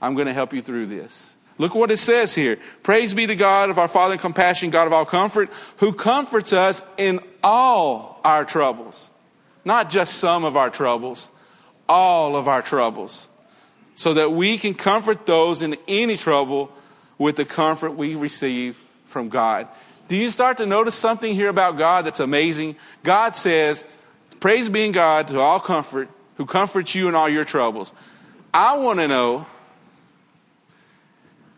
I'm 0.00 0.14
going 0.14 0.26
to 0.26 0.34
help 0.34 0.52
you 0.52 0.62
through 0.62 0.86
this. 0.86 1.36
Look 1.58 1.74
what 1.74 1.90
it 1.90 1.98
says 1.98 2.34
here. 2.34 2.58
Praise 2.82 3.14
be 3.14 3.26
to 3.26 3.36
God 3.36 3.70
of 3.70 3.78
our 3.78 3.88
Father 3.88 4.14
in 4.14 4.18
compassion, 4.18 4.70
God 4.70 4.86
of 4.86 4.92
all 4.92 5.06
comfort, 5.06 5.50
who 5.78 5.92
comforts 5.92 6.52
us 6.52 6.82
in 6.98 7.20
all 7.42 8.20
our 8.24 8.44
troubles. 8.44 9.10
Not 9.64 9.88
just 9.88 10.16
some 10.18 10.44
of 10.44 10.56
our 10.56 10.70
troubles, 10.70 11.30
all 11.88 12.36
of 12.36 12.46
our 12.46 12.62
troubles. 12.62 13.28
So 13.94 14.14
that 14.14 14.32
we 14.32 14.58
can 14.58 14.74
comfort 14.74 15.24
those 15.24 15.62
in 15.62 15.76
any 15.88 16.18
trouble 16.18 16.70
with 17.16 17.36
the 17.36 17.46
comfort 17.46 17.92
we 17.92 18.14
receive 18.14 18.76
from 19.06 19.30
God. 19.30 19.68
Do 20.08 20.16
you 20.16 20.28
start 20.28 20.58
to 20.58 20.66
notice 20.66 20.94
something 20.94 21.34
here 21.34 21.48
about 21.48 21.78
God 21.78 22.04
that's 22.04 22.20
amazing? 22.20 22.76
God 23.02 23.34
says, 23.34 23.86
Praise 24.46 24.68
be 24.68 24.84
in 24.84 24.92
God 24.92 25.26
to 25.26 25.40
all 25.40 25.58
comfort, 25.58 26.08
who 26.36 26.46
comforts 26.46 26.94
you 26.94 27.08
in 27.08 27.16
all 27.16 27.28
your 27.28 27.42
troubles. 27.42 27.92
I 28.54 28.76
want 28.76 29.00
to 29.00 29.08
know 29.08 29.44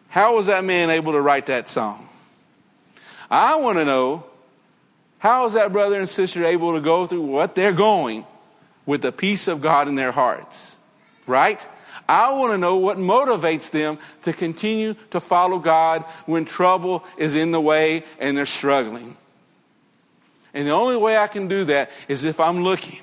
how 0.08 0.36
was 0.36 0.46
that 0.46 0.64
man 0.64 0.88
able 0.88 1.12
to 1.12 1.20
write 1.20 1.44
that 1.48 1.68
song? 1.68 2.08
I 3.30 3.56
want 3.56 3.76
to 3.76 3.84
know 3.84 4.24
how 5.18 5.44
is 5.44 5.52
that 5.52 5.70
brother 5.70 5.98
and 5.98 6.08
sister 6.08 6.46
able 6.46 6.72
to 6.72 6.80
go 6.80 7.04
through 7.04 7.24
what 7.24 7.54
they're 7.54 7.74
going 7.74 8.24
with 8.86 9.02
the 9.02 9.12
peace 9.12 9.48
of 9.48 9.60
God 9.60 9.86
in 9.88 9.94
their 9.94 10.10
hearts? 10.10 10.78
Right? 11.26 11.68
I 12.08 12.32
want 12.32 12.52
to 12.52 12.58
know 12.58 12.78
what 12.78 12.96
motivates 12.96 13.70
them 13.70 13.98
to 14.22 14.32
continue 14.32 14.94
to 15.10 15.20
follow 15.20 15.58
God 15.58 16.06
when 16.24 16.46
trouble 16.46 17.04
is 17.18 17.34
in 17.36 17.50
the 17.50 17.60
way 17.60 18.04
and 18.18 18.34
they're 18.34 18.46
struggling. 18.46 19.18
And 20.54 20.66
the 20.66 20.72
only 20.72 20.96
way 20.96 21.16
I 21.16 21.26
can 21.26 21.48
do 21.48 21.64
that 21.66 21.90
is 22.08 22.24
if 22.24 22.40
I'm 22.40 22.64
looking 22.64 23.00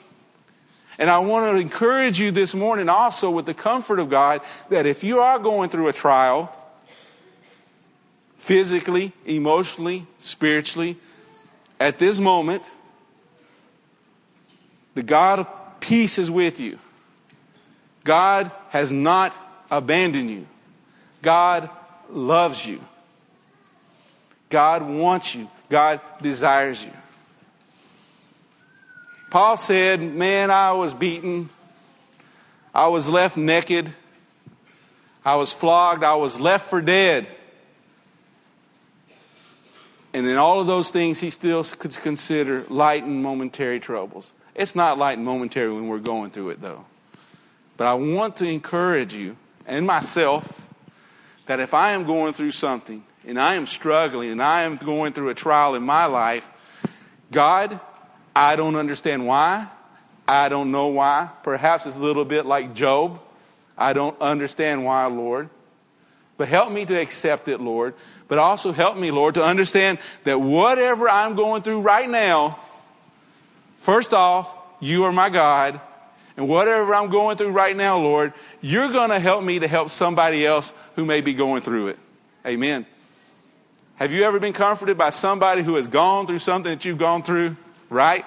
And 0.98 1.10
I 1.10 1.20
want 1.20 1.52
to 1.52 1.60
encourage 1.60 2.20
you 2.20 2.32
this 2.32 2.56
morning 2.56 2.90
also 2.90 3.30
with 3.30 3.46
the 3.46 3.54
comfort 3.54 4.00
of 4.00 4.10
God 4.10 4.42
that 4.70 4.86
if 4.86 5.04
you 5.04 5.20
are 5.20 5.40
going 5.40 5.70
through 5.70 5.90
a 5.90 5.94
trial, 5.94 6.54
physically, 8.38 9.12
emotionally, 9.26 10.08
spiritually, 10.18 10.98
at 11.80 12.00
this 12.00 12.20
moment, 12.20 12.72
the 14.94 15.04
God 15.04 15.40
of 15.40 15.48
peace 15.82 16.18
is 16.18 16.32
with 16.32 16.60
you. 16.60 16.80
God 18.06 18.52
has 18.70 18.92
not 18.92 19.36
abandoned 19.70 20.30
you. 20.30 20.48
God 21.22 21.70
loves 22.10 22.66
you. 22.66 22.80
God 24.50 24.84
wants 24.84 25.36
you. 25.36 25.50
God 25.70 26.00
desires 26.22 26.86
you. 26.86 26.92
Paul 29.30 29.58
said, 29.58 30.02
Man, 30.02 30.52
I 30.52 30.74
was 30.74 30.94
beaten. 30.94 31.50
I 32.74 32.88
was 32.88 33.08
left 33.08 33.38
naked. 33.38 33.94
I 35.24 35.36
was 35.36 35.52
flogged. 35.52 36.04
I 36.04 36.16
was 36.16 36.40
left 36.40 36.70
for 36.70 36.82
dead. 36.82 37.28
And 40.14 40.28
in 40.28 40.38
all 40.38 40.62
of 40.62 40.68
those 40.68 40.92
things, 40.92 41.20
he 41.20 41.30
still 41.30 41.64
could 41.64 41.96
consider 41.98 42.66
light 42.70 43.04
and 43.04 43.22
momentary 43.22 43.80
troubles. 43.80 44.34
It's 44.54 44.76
not 44.76 44.98
light 44.98 45.18
and 45.18 45.26
momentary 45.26 45.74
when 45.74 45.88
we're 45.90 46.00
going 46.00 46.32
through 46.32 46.52
it, 46.52 46.62
though. 46.62 46.86
But 47.76 47.88
I 47.88 47.96
want 47.96 48.38
to 48.38 48.46
encourage 48.46 49.14
you 49.14 49.36
and 49.66 49.86
myself 49.86 50.62
that 51.48 51.60
if 51.60 51.74
I 51.74 51.92
am 51.92 52.06
going 52.06 52.34
through 52.34 52.52
something 52.52 53.04
and 53.26 53.40
I 53.40 53.56
am 53.56 53.68
struggling 53.68 54.32
and 54.32 54.42
I 54.42 54.64
am 54.64 54.78
going 54.78 55.12
through 55.12 55.30
a 55.30 55.34
trial 55.34 55.76
in 55.76 55.84
my 55.84 56.06
life, 56.06 56.50
God, 57.32 57.80
I 58.36 58.56
don't 58.56 58.76
understand 58.76 59.26
why. 59.26 59.68
I 60.28 60.50
don't 60.50 60.72
know 60.72 60.88
why. 60.88 61.30
Perhaps 61.44 61.86
it's 61.86 61.96
a 61.96 62.00
little 62.00 62.26
bit 62.26 62.46
like 62.46 62.74
Job. 62.74 63.20
I 63.78 63.94
don't 63.94 64.20
understand 64.20 64.84
why, 64.84 65.06
Lord. 65.06 65.50
But 66.38 66.50
help 66.50 66.72
me 66.72 66.86
to 66.86 67.00
accept 67.00 67.48
it, 67.48 67.62
Lord. 67.62 67.94
But 68.28 68.40
also 68.40 68.74
help 68.74 68.98
me, 68.98 69.12
Lord, 69.12 69.36
to 69.36 69.44
understand 69.44 70.00
that 70.24 70.42
whatever 70.42 71.08
I'm 71.08 71.36
going 71.36 71.62
through 71.62 71.82
right 71.82 72.10
now, 72.10 72.60
first 73.78 74.14
off, 74.14 74.54
you 74.80 75.06
are 75.06 75.12
my 75.12 75.30
God. 75.30 75.80
And 76.36 76.50
whatever 76.50 76.94
I'm 76.94 77.10
going 77.10 77.38
through 77.38 77.52
right 77.52 77.76
now, 77.76 78.00
Lord, 78.00 78.34
you're 78.60 78.92
going 78.92 79.12
to 79.12 79.20
help 79.20 79.44
me 79.44 79.60
to 79.60 79.68
help 79.68 79.90
somebody 79.90 80.46
else 80.46 80.74
who 80.96 81.06
may 81.06 81.22
be 81.22 81.34
going 81.34 81.62
through 81.62 81.90
it. 81.90 82.00
Amen. 82.46 82.86
Have 83.96 84.12
you 84.12 84.24
ever 84.24 84.42
been 84.42 84.52
comforted 84.52 84.98
by 84.98 85.12
somebody 85.12 85.64
who 85.64 85.76
has 85.76 85.88
gone 85.88 86.28
through 86.28 86.40
something 86.40 86.70
that 86.70 86.84
you've 86.84 86.98
gone 86.98 87.24
through? 87.24 87.56
Right? 87.90 88.26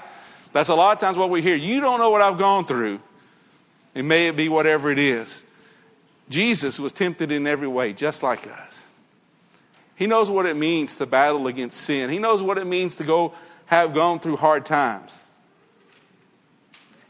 That's 0.53 0.69
a 0.69 0.75
lot 0.75 0.97
of 0.97 1.01
times 1.01 1.17
what 1.17 1.31
we 1.31 1.43
hear. 1.43 1.57
You 1.57 1.81
don't 1.81 1.99
know 1.99 2.11
what 2.11 2.23
I've 2.23 2.39
gone 2.39 2.65
through. 2.65 3.01
It 3.95 4.05
may 4.05 4.29
it 4.29 4.37
be 4.37 4.49
whatever 4.49 4.91
it 4.91 4.99
is. 4.99 5.45
Jesus 6.29 6.79
was 6.79 6.93
tempted 6.93 7.33
in 7.33 7.47
every 7.47 7.69
way, 7.69 7.93
just 7.93 8.23
like 8.23 8.47
us. 8.47 8.85
He 9.97 10.07
knows 10.07 10.31
what 10.31 10.47
it 10.47 10.57
means 10.57 10.97
to 10.97 11.07
battle 11.07 11.49
against 11.49 11.81
sin. 11.81 12.11
He 12.11 12.19
knows 12.19 12.43
what 12.43 12.59
it 12.59 12.67
means 12.67 12.97
to 12.97 13.05
go 13.05 13.35
have 13.67 13.95
gone 13.95 14.21
through 14.21 14.37
hard 14.37 14.65
times. 14.65 15.23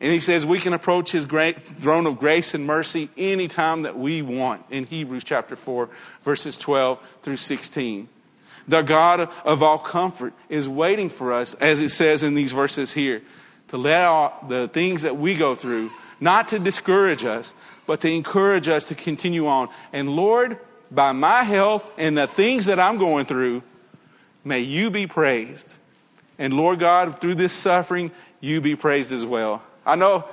And 0.01 0.13
he 0.13 0.21
says 0.21 0.47
we 0.47 0.61
can 0.61 0.73
approach 0.73 1.11
his 1.11 1.25
throne 1.25 2.07
of 2.07 2.19
grace 2.19 2.55
and 2.55 2.65
mercy 2.67 3.11
anytime 3.17 3.83
that 3.83 3.99
we 3.99 4.23
want 4.23 4.65
in 4.71 4.85
Hebrews 4.85 5.25
chapter 5.25 5.57
4, 5.57 5.89
verses 6.23 6.57
12 6.57 7.01
through 7.23 7.37
16. 7.37 8.09
The 8.69 8.83
God 8.83 9.31
of 9.45 9.63
all 9.63 9.79
comfort 9.79 10.35
is 10.49 10.69
waiting 10.69 11.09
for 11.09 11.33
us, 11.33 11.55
as 11.55 11.81
it 11.81 11.89
says 11.89 12.23
in 12.23 12.35
these 12.35 12.53
verses 12.53 12.93
here, 12.93 13.23
to 13.69 13.79
let 13.79 14.05
all 14.05 14.45
the 14.47 14.69
things 14.69 15.03
that 15.03 15.17
we 15.17 15.35
go 15.35 15.55
through, 15.55 15.91
not 16.21 16.49
to 16.49 16.59
discourage 16.59 17.25
us, 17.25 17.55
but 17.87 18.03
to 18.03 18.11
encourage 18.11 18.69
us 18.69 18.85
to 18.85 18.95
continue 18.95 19.47
on. 19.47 19.71
And 19.93 20.11
Lord, 20.11 20.59
by 20.91 21.13
my 21.13 21.43
health 21.43 21.85
and 21.97 22.17
the 22.17 22.27
things 22.27 22.67
that 22.67 22.79
I'm 22.79 22.99
going 22.99 23.25
through, 23.25 23.63
may 24.45 24.61
you 24.61 24.91
be 24.91 25.07
praised. 25.07 25.77
And 26.39 26.53
Lord 26.53 26.79
God, 26.79 27.21
through 27.21 27.37
this 27.37 27.53
suffering, 27.53 28.11
you 28.41 28.61
be 28.61 28.77
praised 28.77 29.13
as 29.13 29.25
well. 29.25 29.63
I 29.85 29.97
know 29.97 30.25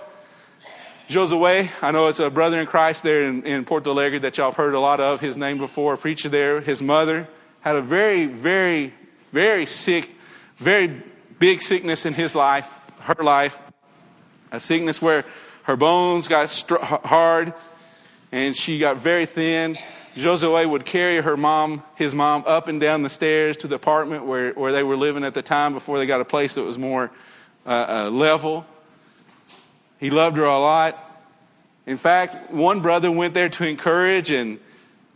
Josue, 1.07 1.69
I 1.81 1.91
know 1.91 2.07
it's 2.07 2.19
a 2.19 2.29
brother 2.29 2.59
in 2.59 2.65
Christ 2.65 3.03
there 3.03 3.21
in, 3.21 3.45
in 3.45 3.63
Porto 3.63 3.91
Alegre 3.91 4.19
that 4.19 4.37
y'all 4.37 4.47
have 4.47 4.57
heard 4.57 4.73
a 4.73 4.79
lot 4.79 4.99
of 4.99 5.21
his 5.21 5.37
name 5.37 5.57
before, 5.57 5.93
a 5.93 5.97
preacher 5.97 6.29
there. 6.29 6.61
His 6.61 6.81
mother 6.81 7.27
had 7.65 7.77
a 7.77 7.81
very, 7.81 8.27
very, 8.27 8.93
very 9.31 9.65
sick, 9.65 10.11
very 10.57 11.01
big 11.39 11.63
sickness 11.63 12.05
in 12.05 12.13
his 12.13 12.35
life, 12.35 12.79
her 12.99 13.23
life. 13.23 13.57
A 14.51 14.59
sickness 14.59 15.01
where 15.01 15.25
her 15.63 15.75
bones 15.75 16.27
got 16.27 16.51
str- 16.51 16.77
hard 16.77 17.55
and 18.31 18.55
she 18.55 18.77
got 18.77 18.97
very 18.97 19.25
thin. 19.25 19.77
Josue 20.15 20.69
would 20.69 20.85
carry 20.85 21.19
her 21.19 21.35
mom, 21.35 21.81
his 21.95 22.13
mom, 22.13 22.43
up 22.45 22.67
and 22.67 22.79
down 22.79 23.01
the 23.01 23.09
stairs 23.09 23.57
to 23.57 23.67
the 23.67 23.77
apartment 23.77 24.27
where, 24.27 24.53
where 24.53 24.71
they 24.71 24.83
were 24.83 24.95
living 24.95 25.23
at 25.23 25.33
the 25.33 25.41
time 25.41 25.73
before 25.73 25.97
they 25.97 26.05
got 26.05 26.21
a 26.21 26.25
place 26.25 26.53
that 26.53 26.63
was 26.63 26.77
more 26.77 27.09
uh, 27.65 27.69
uh, 27.69 28.09
level. 28.11 28.63
He 29.99 30.11
loved 30.11 30.37
her 30.37 30.45
a 30.45 30.59
lot. 30.59 31.01
In 31.87 31.97
fact, 31.97 32.51
one 32.51 32.81
brother 32.81 33.09
went 33.09 33.33
there 33.33 33.49
to 33.49 33.67
encourage, 33.67 34.29
and 34.29 34.59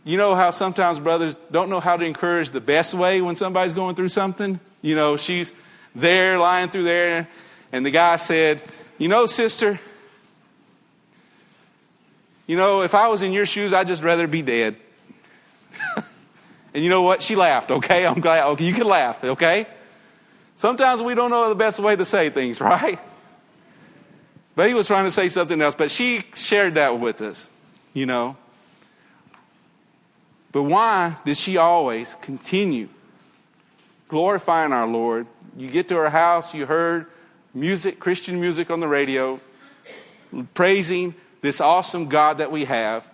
you 0.04 0.16
know 0.16 0.34
how 0.34 0.50
sometimes 0.50 0.98
brothers 0.98 1.36
don't 1.50 1.68
know 1.68 1.80
how 1.80 1.96
to 1.96 2.04
encourage 2.04 2.50
the 2.50 2.60
best 2.60 2.94
way 2.94 3.20
when 3.20 3.36
somebody's 3.36 3.74
going 3.74 3.94
through 3.94 4.08
something? 4.08 4.58
You 4.82 4.94
know, 4.94 5.16
she's 5.16 5.52
there, 5.94 6.38
lying 6.38 6.70
through 6.70 6.84
there, 6.84 7.28
and 7.72 7.84
the 7.84 7.90
guy 7.90 8.16
said, 8.16 8.62
You 8.98 9.08
know, 9.08 9.26
sister, 9.26 9.78
you 12.46 12.56
know, 12.56 12.82
if 12.82 12.96
I 12.96 13.06
was 13.06 13.22
in 13.22 13.32
your 13.32 13.46
shoes, 13.46 13.72
I'd 13.72 13.86
just 13.86 14.02
rather 14.02 14.26
be 14.26 14.42
dead. 14.42 14.74
and 16.74 16.82
you 16.82 16.90
know 16.90 17.02
what? 17.02 17.22
She 17.22 17.36
laughed, 17.36 17.70
okay? 17.70 18.04
I'm 18.04 18.18
glad. 18.20 18.44
Okay, 18.44 18.64
you 18.64 18.74
can 18.74 18.88
laugh, 18.88 19.22
okay? 19.22 19.68
Sometimes 20.56 21.00
we 21.00 21.14
don't 21.14 21.30
know 21.30 21.48
the 21.48 21.54
best 21.54 21.78
way 21.78 21.94
to 21.94 22.04
say 22.04 22.28
things, 22.28 22.60
right? 22.60 22.98
But 24.56 24.66
he 24.66 24.74
was 24.74 24.88
trying 24.88 25.04
to 25.04 25.12
say 25.12 25.28
something 25.28 25.60
else, 25.62 25.76
but 25.76 25.92
she 25.92 26.24
shared 26.34 26.74
that 26.74 26.98
with 26.98 27.20
us, 27.20 27.48
you 27.94 28.06
know. 28.06 28.36
But 30.52 30.64
why 30.64 31.16
did 31.24 31.36
she 31.36 31.56
always 31.56 32.16
continue 32.20 32.88
glorifying 34.08 34.72
our 34.72 34.86
Lord? 34.86 35.26
You 35.56 35.70
get 35.70 35.88
to 35.88 35.96
her 35.96 36.10
house, 36.10 36.54
you 36.54 36.66
heard 36.66 37.06
music, 37.54 38.00
Christian 38.00 38.40
music 38.40 38.70
on 38.70 38.80
the 38.80 38.88
radio, 38.88 39.40
praising 40.54 41.14
this 41.40 41.60
awesome 41.60 42.08
God 42.08 42.38
that 42.38 42.50
we 42.50 42.64
have 42.64 43.08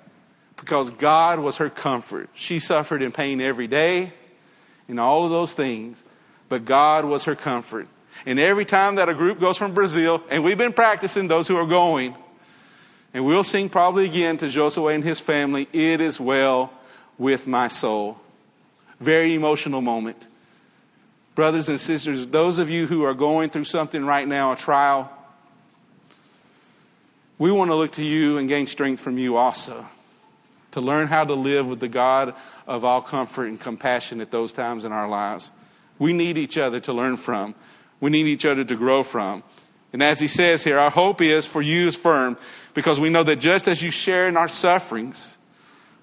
because 0.57 0.91
God 0.91 1.39
was 1.39 1.59
her 1.59 1.71
comfort. 1.71 2.31
She 2.35 2.59
suffered 2.59 3.03
in 3.03 3.13
pain 3.13 3.41
every 3.41 3.67
day 3.67 4.13
and 4.89 4.99
all 4.99 5.25
of 5.25 5.31
those 5.31 5.53
things, 5.55 6.03
but 6.49 6.65
God 6.65 7.05
was 7.05 7.25
her 7.25 7.35
comfort. 7.35 7.89
And 8.25 8.41
every 8.41 8.65
time 8.65 8.95
that 8.97 9.09
a 9.09 9.15
group 9.15 9.41
goes 9.41 9.59
from 9.59 9.75
Brazil, 9.75 10.23
and 10.31 10.43
we've 10.43 10.57
been 10.57 10.73
practicing 10.73 11.29
those 11.29 11.47
who 11.49 11.57
are 11.57 11.67
going, 11.67 12.15
and 13.13 13.27
we'll 13.27 13.45
sing 13.45 13.69
probably 13.69 14.07
again 14.07 14.39
to 14.39 14.47
Josue 14.47 14.95
and 14.95 15.05
his 15.05 15.21
family, 15.21 15.69
It 15.73 16.01
is 16.01 16.19
well 16.19 16.73
with 17.19 17.47
my 17.47 17.69
soul. 17.69 18.19
Very 19.01 19.35
emotional 19.35 19.81
moment. 19.81 20.27
Brothers 21.35 21.69
and 21.69 21.79
sisters, 21.81 22.27
those 22.27 22.59
of 22.59 22.71
you 22.71 22.87
who 22.87 23.05
are 23.05 23.15
going 23.15 23.51
through 23.51 23.65
something 23.65 24.05
right 24.05 24.27
now, 24.27 24.53
a 24.53 24.57
trial, 24.57 25.11
we 27.39 27.53
want 27.53 27.71
to 27.71 27.75
look 27.75 27.93
to 27.93 28.05
you 28.05 28.39
and 28.39 28.49
gain 28.49 28.67
strength 28.67 29.01
from 29.01 29.19
you 29.19 29.37
also 29.37 29.87
to 30.73 30.81
learn 30.81 31.09
how 31.09 31.25
to 31.25 31.35
live 31.35 31.67
with 31.67 31.81
the 31.81 31.89
God 31.89 32.35
of 32.67 32.85
all 32.85 33.03
comfort 33.03 33.47
and 33.47 33.61
compassion 33.61 34.21
at 34.21 34.31
those 34.31 34.53
times 34.53 34.85
in 34.85 34.93
our 34.93 35.09
lives. 35.09 35.53
We 35.99 36.13
need 36.13 36.39
each 36.39 36.59
other 36.59 36.81
to 36.81 36.93
learn 36.93 37.17
from 37.17 37.55
we 38.01 38.11
need 38.11 38.27
each 38.27 38.45
other 38.45 38.65
to 38.65 38.77
grow 38.77 39.03
from. 39.03 39.43
And 39.93 40.03
as 40.03 40.21
he 40.21 40.29
says 40.29 40.63
here, 40.65 40.79
our 40.79 40.91
hope 40.91 41.21
is 41.23 41.47
for 41.47 41.63
you 41.63 41.89
is 41.89 41.97
firm 41.97 42.37
because 42.75 43.01
we 43.01 43.09
know 43.09 43.23
that 43.23 43.37
just 43.37 43.69
as 43.69 43.83
you 43.83 43.91
share 43.91 44.29
in 44.29 44.37
our 44.37 44.49
sufferings, 44.49 45.39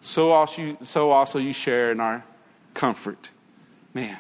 so 0.04 0.32
also, 0.32 0.78
so 0.82 1.10
also 1.10 1.40
you 1.40 1.52
share 1.52 1.92
in 1.92 2.00
our 2.00 2.24
comfort. 2.76 3.32
Man, 3.94 4.18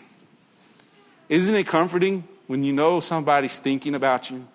isn't 1.30 1.54
it 1.54 1.68
comforting 1.68 2.28
when 2.48 2.64
you 2.64 2.74
know 2.74 3.00
somebody's 3.00 3.60
thinking 3.60 3.94
about 3.94 4.32
you, 4.32 4.48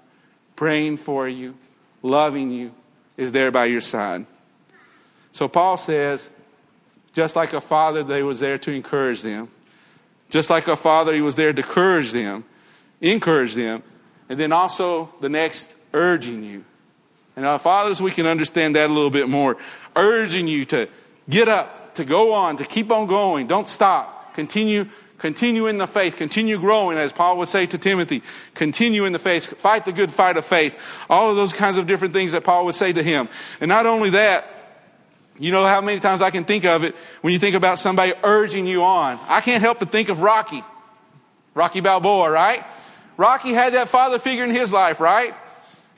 praying 0.56 0.96
for 0.96 1.28
you, 1.28 1.54
loving 2.02 2.50
you, 2.50 2.72
is 3.16 3.30
there 3.30 3.52
by 3.52 3.66
your 3.66 3.80
side? 3.80 4.26
So 5.30 5.46
Paul 5.46 5.76
says, 5.76 6.32
just 7.12 7.36
like 7.36 7.52
a 7.52 7.60
father, 7.60 8.02
they 8.02 8.24
was 8.24 8.40
there 8.40 8.58
to 8.58 8.72
encourage 8.72 9.22
them. 9.22 9.50
Just 10.30 10.50
like 10.50 10.66
a 10.66 10.76
father, 10.76 11.14
he 11.14 11.20
was 11.20 11.36
there 11.36 11.52
to 11.52 11.62
encourage 11.62 12.10
them 12.10 12.44
encourage 13.00 13.54
them, 13.54 13.82
and 14.28 14.38
then 14.38 14.52
also 14.52 15.12
the 15.20 15.28
next, 15.28 15.76
urging 15.92 16.42
you. 16.42 16.64
And 17.36 17.46
our 17.46 17.58
fathers, 17.58 18.02
we 18.02 18.10
can 18.10 18.26
understand 18.26 18.74
that 18.76 18.90
a 18.90 18.92
little 18.92 19.10
bit 19.10 19.28
more. 19.28 19.56
Urging 19.94 20.48
you 20.48 20.64
to 20.66 20.88
get 21.28 21.48
up, 21.48 21.94
to 21.94 22.04
go 22.04 22.32
on, 22.32 22.56
to 22.56 22.64
keep 22.64 22.90
on 22.90 23.06
going. 23.06 23.46
Don't 23.46 23.68
stop. 23.68 24.34
Continue 24.34 24.88
Continue 25.18 25.66
in 25.66 25.78
the 25.78 25.86
faith. 25.86 26.16
Continue 26.16 26.58
growing, 26.58 26.96
as 26.96 27.12
Paul 27.12 27.38
would 27.38 27.48
say 27.48 27.66
to 27.66 27.76
Timothy. 27.76 28.22
Continue 28.54 29.04
in 29.04 29.12
the 29.12 29.18
faith. 29.18 29.58
Fight 29.58 29.84
the 29.84 29.92
good 29.92 30.12
fight 30.12 30.36
of 30.36 30.44
faith. 30.44 30.76
All 31.10 31.28
of 31.30 31.36
those 31.36 31.52
kinds 31.52 31.76
of 31.76 31.86
different 31.86 32.14
things 32.14 32.32
that 32.32 32.44
Paul 32.44 32.64
would 32.66 32.76
say 32.76 32.92
to 32.92 33.02
him. 33.02 33.28
And 33.60 33.68
not 33.68 33.84
only 33.84 34.10
that, 34.10 34.46
you 35.38 35.50
know 35.50 35.64
how 35.64 35.80
many 35.80 35.98
times 35.98 36.22
I 36.22 36.30
can 36.30 36.44
think 36.44 36.64
of 36.64 36.84
it 36.84 36.94
when 37.20 37.32
you 37.32 37.38
think 37.38 37.56
about 37.56 37.80
somebody 37.80 38.12
urging 38.22 38.66
you 38.66 38.84
on. 38.84 39.18
I 39.26 39.40
can't 39.40 39.60
help 39.60 39.80
but 39.80 39.90
think 39.90 40.08
of 40.08 40.20
Rocky. 40.20 40.62
Rocky 41.54 41.80
Balboa, 41.80 42.30
right? 42.30 42.64
Rocky 43.16 43.52
had 43.52 43.74
that 43.74 43.88
father 43.88 44.20
figure 44.20 44.44
in 44.44 44.50
his 44.50 44.72
life, 44.72 45.00
right? 45.00 45.34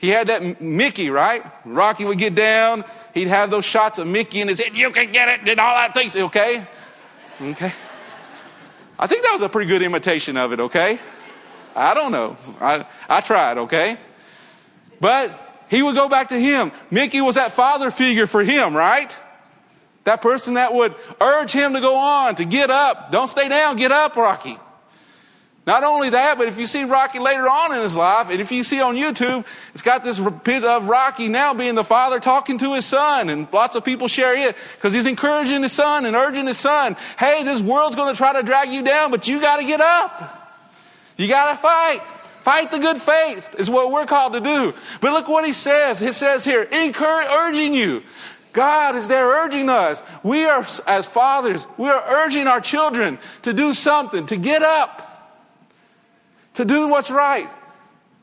He 0.01 0.09
had 0.09 0.27
that 0.27 0.59
Mickey, 0.59 1.11
right? 1.11 1.45
Rocky 1.63 2.05
would 2.05 2.17
get 2.17 2.33
down. 2.33 2.83
He'd 3.13 3.27
have 3.27 3.51
those 3.51 3.65
shots 3.65 3.99
of 3.99 4.07
Mickey 4.07 4.41
in 4.41 4.47
his 4.47 4.59
head. 4.59 4.75
You 4.75 4.89
can 4.89 5.11
get 5.11 5.29
it, 5.29 5.47
and 5.47 5.59
all 5.59 5.75
that 5.75 5.93
things. 5.93 6.15
Okay? 6.15 6.65
Okay? 7.39 7.71
I 8.97 9.05
think 9.05 9.21
that 9.21 9.31
was 9.31 9.43
a 9.43 9.49
pretty 9.49 9.67
good 9.67 9.83
imitation 9.83 10.37
of 10.37 10.53
it, 10.53 10.59
okay? 10.59 10.97
I 11.75 11.93
don't 11.93 12.11
know. 12.11 12.35
I, 12.59 12.87
I 13.07 13.21
tried, 13.21 13.59
okay? 13.59 13.99
But 14.99 15.39
he 15.69 15.83
would 15.83 15.93
go 15.93 16.09
back 16.09 16.29
to 16.29 16.39
him. 16.39 16.71
Mickey 16.89 17.21
was 17.21 17.35
that 17.35 17.51
father 17.51 17.91
figure 17.91 18.25
for 18.25 18.43
him, 18.43 18.75
right? 18.75 19.15
That 20.05 20.23
person 20.23 20.55
that 20.55 20.73
would 20.73 20.95
urge 21.21 21.51
him 21.51 21.73
to 21.73 21.79
go 21.79 21.95
on, 21.95 22.33
to 22.37 22.45
get 22.45 22.71
up. 22.71 23.11
Don't 23.11 23.27
stay 23.27 23.49
down, 23.49 23.75
get 23.75 23.91
up, 23.91 24.15
Rocky. 24.15 24.57
Not 25.67 25.83
only 25.83 26.09
that, 26.09 26.39
but 26.39 26.47
if 26.47 26.57
you 26.57 26.65
see 26.65 26.85
Rocky 26.85 27.19
later 27.19 27.47
on 27.47 27.71
in 27.73 27.81
his 27.81 27.95
life, 27.95 28.29
and 28.31 28.41
if 28.41 28.51
you 28.51 28.63
see 28.63 28.81
on 28.81 28.95
YouTube, 28.95 29.45
it's 29.73 29.83
got 29.83 30.03
this 30.03 30.19
bit 30.43 30.63
of 30.63 30.87
Rocky 30.87 31.27
now 31.27 31.53
being 31.53 31.75
the 31.75 31.83
father 31.83 32.19
talking 32.19 32.57
to 32.59 32.73
his 32.73 32.85
son, 32.85 33.29
and 33.29 33.47
lots 33.53 33.75
of 33.75 33.85
people 33.85 34.07
share 34.07 34.35
it 34.35 34.55
because 34.75 34.91
he's 34.91 35.05
encouraging 35.05 35.61
his 35.61 35.71
son 35.71 36.05
and 36.07 36.15
urging 36.15 36.47
his 36.47 36.57
son, 36.57 36.97
hey, 37.19 37.43
this 37.43 37.61
world's 37.61 37.95
going 37.95 38.11
to 38.11 38.17
try 38.17 38.33
to 38.33 38.41
drag 38.41 38.69
you 38.69 38.81
down, 38.81 39.11
but 39.11 39.27
you 39.27 39.39
got 39.39 39.57
to 39.57 39.63
get 39.63 39.81
up. 39.81 40.37
You 41.17 41.27
got 41.27 41.51
to 41.51 41.57
fight. 41.57 42.01
Fight 42.41 42.71
the 42.71 42.79
good 42.79 42.97
faith 42.97 43.53
is 43.59 43.69
what 43.69 43.91
we're 43.91 44.07
called 44.07 44.33
to 44.33 44.41
do. 44.41 44.73
But 44.99 45.13
look 45.13 45.27
what 45.27 45.45
he 45.45 45.53
says. 45.53 45.99
He 45.99 46.11
says 46.11 46.43
here, 46.43 46.67
urging 46.71 47.75
you. 47.75 48.01
God 48.51 48.95
is 48.95 49.07
there 49.07 49.27
urging 49.27 49.69
us. 49.69 50.01
We 50.23 50.45
are, 50.45 50.65
as 50.87 51.05
fathers, 51.05 51.67
we 51.77 51.87
are 51.87 52.03
urging 52.25 52.47
our 52.47 52.59
children 52.59 53.19
to 53.43 53.53
do 53.53 53.75
something, 53.75 54.25
to 54.25 54.37
get 54.37 54.63
up 54.63 55.10
to 56.61 56.65
do 56.65 56.87
what's 56.87 57.11
right. 57.11 57.49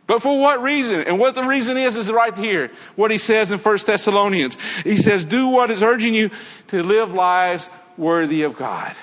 But 0.07 0.23
for 0.23 0.41
what 0.41 0.63
reason? 0.63 1.03
And 1.03 1.19
what 1.19 1.35
the 1.35 1.45
reason 1.45 1.77
is, 1.77 1.97
is 1.97 2.11
right 2.11 2.37
here. 2.37 2.71
What 2.97 3.11
he 3.11 3.19
says 3.19 3.51
in 3.51 3.59
1 3.59 3.79
Thessalonians. 3.85 4.57
He 4.83 4.97
says, 4.97 5.25
do 5.25 5.49
what 5.49 5.71
is 5.71 5.83
urging 5.83 6.15
you 6.15 6.31
to 6.69 6.83
live 6.83 7.13
lives 7.13 7.69
worthy 7.99 8.43
of 8.43 8.57
God. 8.57 8.95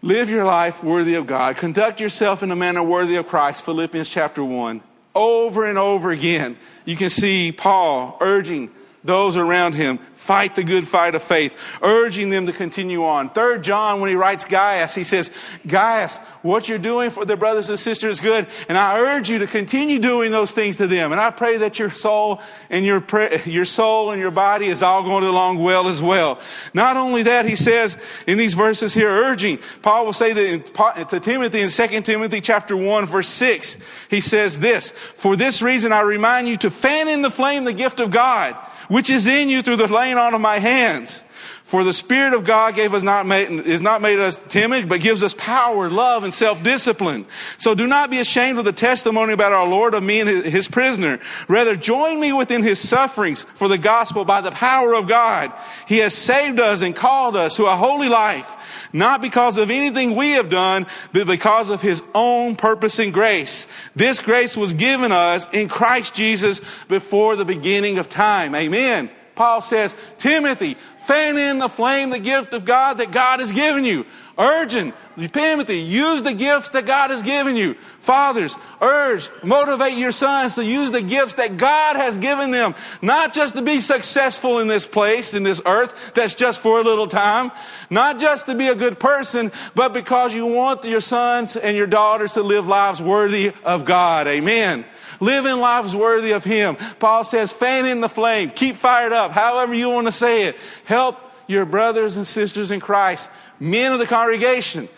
Live 0.00 0.30
your 0.30 0.44
life 0.44 0.82
worthy 0.82 1.14
of 1.14 1.28
God. 1.28 1.56
Conduct 1.56 2.00
yourself 2.00 2.42
in 2.42 2.50
a 2.50 2.56
manner 2.56 2.82
worthy 2.82 3.14
of 3.16 3.28
Christ. 3.28 3.64
Philippians 3.64 4.10
chapter 4.10 4.42
1. 4.42 4.82
Over 5.14 5.66
and 5.66 5.78
over 5.78 6.10
again, 6.10 6.56
you 6.84 6.96
can 6.96 7.08
see 7.08 7.52
Paul 7.52 8.16
urging 8.20 8.72
those 9.04 9.36
around 9.36 9.74
him 9.74 9.98
fight 10.22 10.54
the 10.54 10.62
good 10.62 10.86
fight 10.86 11.16
of 11.16 11.22
faith, 11.22 11.52
urging 11.82 12.30
them 12.30 12.46
to 12.46 12.52
continue 12.52 13.04
on. 13.04 13.28
Third 13.28 13.64
John, 13.64 14.00
when 14.00 14.08
he 14.08 14.14
writes 14.14 14.44
Gaius, 14.44 14.94
he 14.94 15.02
says, 15.02 15.32
Gaius, 15.66 16.18
what 16.42 16.68
you're 16.68 16.78
doing 16.78 17.10
for 17.10 17.24
the 17.24 17.36
brothers 17.36 17.68
and 17.68 17.78
sisters 17.78 18.18
is 18.18 18.20
good, 18.20 18.46
and 18.68 18.78
I 18.78 19.00
urge 19.00 19.28
you 19.28 19.40
to 19.40 19.48
continue 19.48 19.98
doing 19.98 20.30
those 20.30 20.52
things 20.52 20.76
to 20.76 20.86
them. 20.86 21.10
And 21.10 21.20
I 21.20 21.30
pray 21.30 21.58
that 21.58 21.80
your 21.80 21.90
soul 21.90 22.40
and 22.70 22.86
your, 22.86 23.04
your 23.46 23.64
soul 23.64 24.12
and 24.12 24.20
your 24.20 24.30
body 24.30 24.66
is 24.66 24.82
all 24.82 25.02
going 25.02 25.24
along 25.24 25.58
well 25.58 25.88
as 25.88 26.00
well. 26.00 26.40
Not 26.72 26.96
only 26.96 27.24
that, 27.24 27.44
he 27.44 27.56
says 27.56 27.98
in 28.28 28.38
these 28.38 28.54
verses 28.54 28.94
here, 28.94 29.10
urging, 29.10 29.58
Paul 29.82 30.06
will 30.06 30.12
say 30.12 30.32
to, 30.34 30.58
to 31.06 31.18
Timothy 31.18 31.62
in 31.62 31.68
2 31.68 32.02
Timothy 32.02 32.40
chapter 32.40 32.76
1 32.76 33.06
verse 33.06 33.28
6, 33.28 33.76
he 34.08 34.20
says 34.20 34.60
this, 34.60 34.92
for 34.92 35.34
this 35.34 35.62
reason 35.62 35.92
I 35.92 36.02
remind 36.02 36.48
you 36.48 36.56
to 36.58 36.70
fan 36.70 37.08
in 37.08 37.22
the 37.22 37.30
flame 37.30 37.64
the 37.64 37.72
gift 37.72 37.98
of 37.98 38.12
God 38.12 38.56
which 38.92 39.08
is 39.08 39.26
in 39.26 39.48
you 39.48 39.62
through 39.62 39.76
the 39.76 39.88
laying 39.88 40.18
on 40.18 40.34
of 40.34 40.40
my 40.40 40.58
hands. 40.58 41.24
For 41.72 41.84
the 41.84 41.94
Spirit 41.94 42.34
of 42.34 42.44
God 42.44 42.74
gave 42.74 42.92
us 42.92 43.02
not 43.02 43.24
made, 43.24 43.48
is 43.48 43.80
not 43.80 44.02
made 44.02 44.18
us 44.18 44.38
timid, 44.50 44.90
but 44.90 45.00
gives 45.00 45.22
us 45.22 45.32
power, 45.38 45.88
love, 45.88 46.22
and 46.22 46.34
self-discipline. 46.34 47.24
So 47.56 47.74
do 47.74 47.86
not 47.86 48.10
be 48.10 48.18
ashamed 48.18 48.58
of 48.58 48.66
the 48.66 48.74
testimony 48.74 49.32
about 49.32 49.54
our 49.54 49.66
Lord 49.66 49.94
of 49.94 50.02
me 50.02 50.20
and 50.20 50.28
his, 50.28 50.44
his 50.44 50.68
prisoner. 50.68 51.18
Rather, 51.48 51.74
join 51.74 52.20
me 52.20 52.34
within 52.34 52.62
his 52.62 52.78
sufferings 52.78 53.46
for 53.54 53.68
the 53.68 53.78
gospel 53.78 54.26
by 54.26 54.42
the 54.42 54.50
power 54.50 54.94
of 54.94 55.08
God. 55.08 55.50
He 55.88 55.96
has 56.00 56.14
saved 56.14 56.60
us 56.60 56.82
and 56.82 56.94
called 56.94 57.38
us 57.38 57.56
to 57.56 57.64
a 57.64 57.74
holy 57.74 58.10
life, 58.10 58.54
not 58.92 59.22
because 59.22 59.56
of 59.56 59.70
anything 59.70 60.14
we 60.14 60.32
have 60.32 60.50
done, 60.50 60.86
but 61.14 61.26
because 61.26 61.70
of 61.70 61.80
his 61.80 62.02
own 62.14 62.54
purpose 62.54 62.98
and 62.98 63.14
grace. 63.14 63.66
This 63.96 64.20
grace 64.20 64.58
was 64.58 64.74
given 64.74 65.10
us 65.10 65.48
in 65.54 65.70
Christ 65.70 66.12
Jesus 66.12 66.60
before 66.88 67.34
the 67.36 67.46
beginning 67.46 67.96
of 67.96 68.10
time. 68.10 68.54
Amen. 68.54 69.10
Paul 69.34 69.60
says, 69.60 69.96
Timothy, 70.18 70.76
fan 70.98 71.38
in 71.38 71.58
the 71.58 71.68
flame 71.68 72.10
the 72.10 72.18
gift 72.18 72.54
of 72.54 72.64
God 72.64 72.98
that 72.98 73.12
God 73.12 73.40
has 73.40 73.50
given 73.50 73.84
you. 73.84 74.04
Urging, 74.38 74.92
Timothy, 75.32 75.78
use 75.78 76.22
the 76.22 76.32
gifts 76.32 76.70
that 76.70 76.86
God 76.86 77.10
has 77.10 77.22
given 77.22 77.54
you. 77.54 77.74
Fathers, 78.00 78.56
urge, 78.80 79.28
motivate 79.42 79.98
your 79.98 80.12
sons 80.12 80.54
to 80.54 80.64
use 80.64 80.90
the 80.90 81.02
gifts 81.02 81.34
that 81.34 81.58
God 81.58 81.96
has 81.96 82.16
given 82.16 82.50
them. 82.50 82.74
Not 83.02 83.34
just 83.34 83.54
to 83.54 83.62
be 83.62 83.80
successful 83.80 84.58
in 84.58 84.68
this 84.68 84.86
place, 84.86 85.34
in 85.34 85.42
this 85.42 85.60
earth, 85.66 86.12
that's 86.14 86.34
just 86.34 86.60
for 86.60 86.80
a 86.80 86.82
little 86.82 87.06
time. 87.06 87.52
Not 87.90 88.18
just 88.18 88.46
to 88.46 88.54
be 88.54 88.68
a 88.68 88.74
good 88.74 88.98
person, 88.98 89.52
but 89.74 89.92
because 89.92 90.34
you 90.34 90.46
want 90.46 90.84
your 90.84 91.02
sons 91.02 91.56
and 91.56 91.76
your 91.76 91.86
daughters 91.86 92.32
to 92.32 92.42
live 92.42 92.66
lives 92.66 93.02
worthy 93.02 93.52
of 93.64 93.84
God. 93.84 94.26
Amen. 94.26 94.86
Living 95.22 95.58
lives 95.58 95.94
worthy 95.94 96.32
of 96.32 96.42
Him. 96.42 96.74
Paul 96.98 97.22
says, 97.22 97.52
fan 97.52 97.86
in 97.86 98.00
the 98.00 98.08
flame. 98.08 98.50
Keep 98.50 98.74
fired 98.74 99.12
up. 99.12 99.30
However 99.30 99.72
you 99.72 99.88
want 99.88 100.08
to 100.08 100.12
say 100.12 100.46
it. 100.46 100.56
Help 100.84 101.16
your 101.46 101.64
brothers 101.64 102.16
and 102.16 102.26
sisters 102.26 102.72
in 102.72 102.80
Christ. 102.80 103.30
Men 103.60 103.92
of 103.92 104.00
the 104.00 104.06
congregation. 104.06 104.88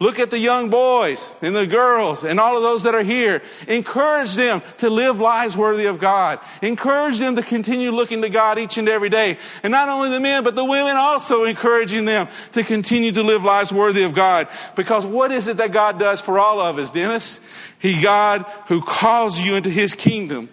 Look 0.00 0.18
at 0.18 0.30
the 0.30 0.38
young 0.38 0.70
boys 0.70 1.34
and 1.42 1.54
the 1.54 1.66
girls 1.66 2.24
and 2.24 2.40
all 2.40 2.56
of 2.56 2.62
those 2.62 2.84
that 2.84 2.94
are 2.94 3.02
here. 3.02 3.42
Encourage 3.68 4.34
them 4.34 4.62
to 4.78 4.88
live 4.88 5.20
lives 5.20 5.58
worthy 5.58 5.84
of 5.84 5.98
God. 6.00 6.40
Encourage 6.62 7.18
them 7.18 7.36
to 7.36 7.42
continue 7.42 7.90
looking 7.90 8.22
to 8.22 8.30
God 8.30 8.58
each 8.58 8.78
and 8.78 8.88
every 8.88 9.10
day. 9.10 9.36
And 9.62 9.70
not 9.70 9.90
only 9.90 10.08
the 10.08 10.18
men, 10.18 10.42
but 10.42 10.56
the 10.56 10.64
women 10.64 10.96
also 10.96 11.44
encouraging 11.44 12.06
them 12.06 12.28
to 12.52 12.64
continue 12.64 13.12
to 13.12 13.22
live 13.22 13.44
lives 13.44 13.74
worthy 13.74 14.04
of 14.04 14.14
God. 14.14 14.48
Because 14.74 15.04
what 15.04 15.32
is 15.32 15.48
it 15.48 15.58
that 15.58 15.70
God 15.70 15.98
does 15.98 16.22
for 16.22 16.38
all 16.38 16.62
of 16.62 16.78
us, 16.78 16.90
Dennis? 16.90 17.38
He, 17.78 18.00
God, 18.00 18.46
who 18.68 18.80
calls 18.80 19.38
you 19.38 19.54
into 19.54 19.68
His 19.68 19.92
kingdom 19.92 20.48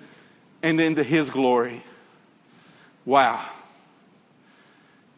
and 0.61 0.77
into 0.81 1.03
His 1.03 1.29
glory. 1.29 1.83
Wow. 3.05 3.45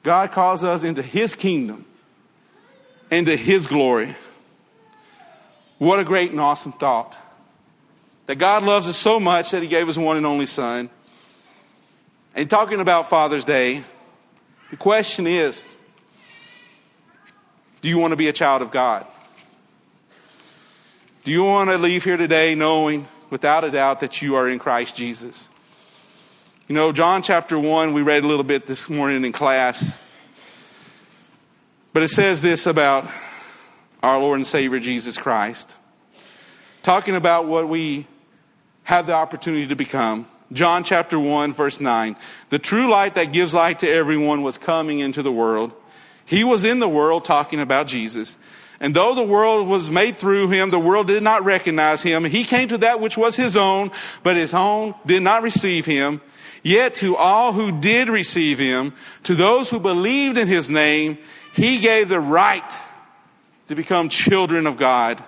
God 0.03 0.29
calls 0.29 0.63
us 0.63 0.83
into 0.83 1.01
His 1.01 1.33
kingdom 1.33 1.87
and 3.11 3.25
to 3.25 3.35
His 3.35 3.67
glory. 3.67 4.15
What 5.77 5.99
a 5.99 6.03
great 6.03 6.31
and 6.31 6.39
awesome 6.39 6.73
thought. 6.73 7.17
That 8.27 8.35
God 8.35 8.63
loves 8.63 8.87
us 8.87 8.97
so 8.97 9.19
much 9.19 9.51
that 9.51 9.61
He 9.61 9.67
gave 9.67 9.87
His 9.87 9.97
one 9.97 10.17
and 10.17 10.25
only 10.25 10.45
Son. 10.45 10.89
And 12.35 12.49
talking 12.49 12.79
about 12.79 13.09
Father's 13.09 13.45
Day, 13.45 13.83
the 14.69 14.77
question 14.77 15.25
is 15.25 15.75
do 17.81 17.89
you 17.89 17.97
want 17.97 18.11
to 18.11 18.17
be 18.17 18.27
a 18.27 18.33
child 18.33 18.61
of 18.61 18.71
God? 18.71 19.05
Do 21.23 21.31
you 21.31 21.43
want 21.43 21.69
to 21.69 21.77
leave 21.77 22.03
here 22.03 22.17
today 22.17 22.55
knowing, 22.55 23.07
without 23.29 23.63
a 23.63 23.71
doubt, 23.71 24.01
that 24.01 24.21
you 24.21 24.35
are 24.35 24.49
in 24.49 24.59
Christ 24.59 24.95
Jesus? 24.95 25.49
You 26.67 26.75
know, 26.75 26.91
John 26.91 27.21
chapter 27.21 27.57
1, 27.57 27.93
we 27.93 28.01
read 28.01 28.23
a 28.23 28.27
little 28.27 28.43
bit 28.43 28.65
this 28.65 28.89
morning 28.89 29.23
in 29.25 29.31
class. 29.31 29.97
But 31.91 32.03
it 32.03 32.09
says 32.09 32.41
this 32.41 32.67
about 32.67 33.09
our 34.03 34.19
Lord 34.19 34.37
and 34.37 34.45
Savior 34.45 34.79
Jesus 34.79 35.17
Christ. 35.17 35.75
Talking 36.83 37.15
about 37.15 37.47
what 37.47 37.67
we 37.67 38.05
have 38.83 39.07
the 39.07 39.13
opportunity 39.13 39.67
to 39.67 39.75
become. 39.75 40.27
John 40.53 40.83
chapter 40.83 41.19
1, 41.19 41.53
verse 41.53 41.79
9. 41.79 42.15
The 42.49 42.59
true 42.59 42.89
light 42.89 43.15
that 43.15 43.33
gives 43.33 43.53
light 43.53 43.79
to 43.79 43.89
everyone 43.89 44.43
was 44.43 44.57
coming 44.57 44.99
into 44.99 45.23
the 45.23 45.31
world. 45.31 45.71
He 46.25 46.43
was 46.43 46.63
in 46.63 46.79
the 46.79 46.89
world 46.89 47.25
talking 47.25 47.59
about 47.59 47.87
Jesus. 47.87 48.37
And 48.79 48.95
though 48.95 49.15
the 49.15 49.23
world 49.23 49.67
was 49.67 49.89
made 49.91 50.17
through 50.17 50.49
him, 50.49 50.69
the 50.69 50.79
world 50.79 51.07
did 51.07 51.23
not 51.23 51.43
recognize 51.43 52.03
him. 52.03 52.23
He 52.23 52.43
came 52.43 52.69
to 52.69 52.77
that 52.79 53.01
which 53.01 53.17
was 53.17 53.35
his 53.35 53.57
own, 53.57 53.91
but 54.21 54.37
his 54.37 54.53
own 54.53 54.93
did 55.05 55.23
not 55.23 55.41
receive 55.41 55.85
him. 55.85 56.21
Yet 56.63 56.95
to 56.95 57.15
all 57.15 57.53
who 57.53 57.79
did 57.79 58.09
receive 58.09 58.59
him, 58.59 58.93
to 59.23 59.35
those 59.35 59.69
who 59.69 59.79
believed 59.79 60.37
in 60.37 60.47
his 60.47 60.69
name, 60.69 61.17
he 61.53 61.79
gave 61.79 62.09
the 62.09 62.19
right 62.19 62.73
to 63.67 63.75
become 63.75 64.09
children 64.09 64.67
of 64.67 64.77
God. 64.77 65.23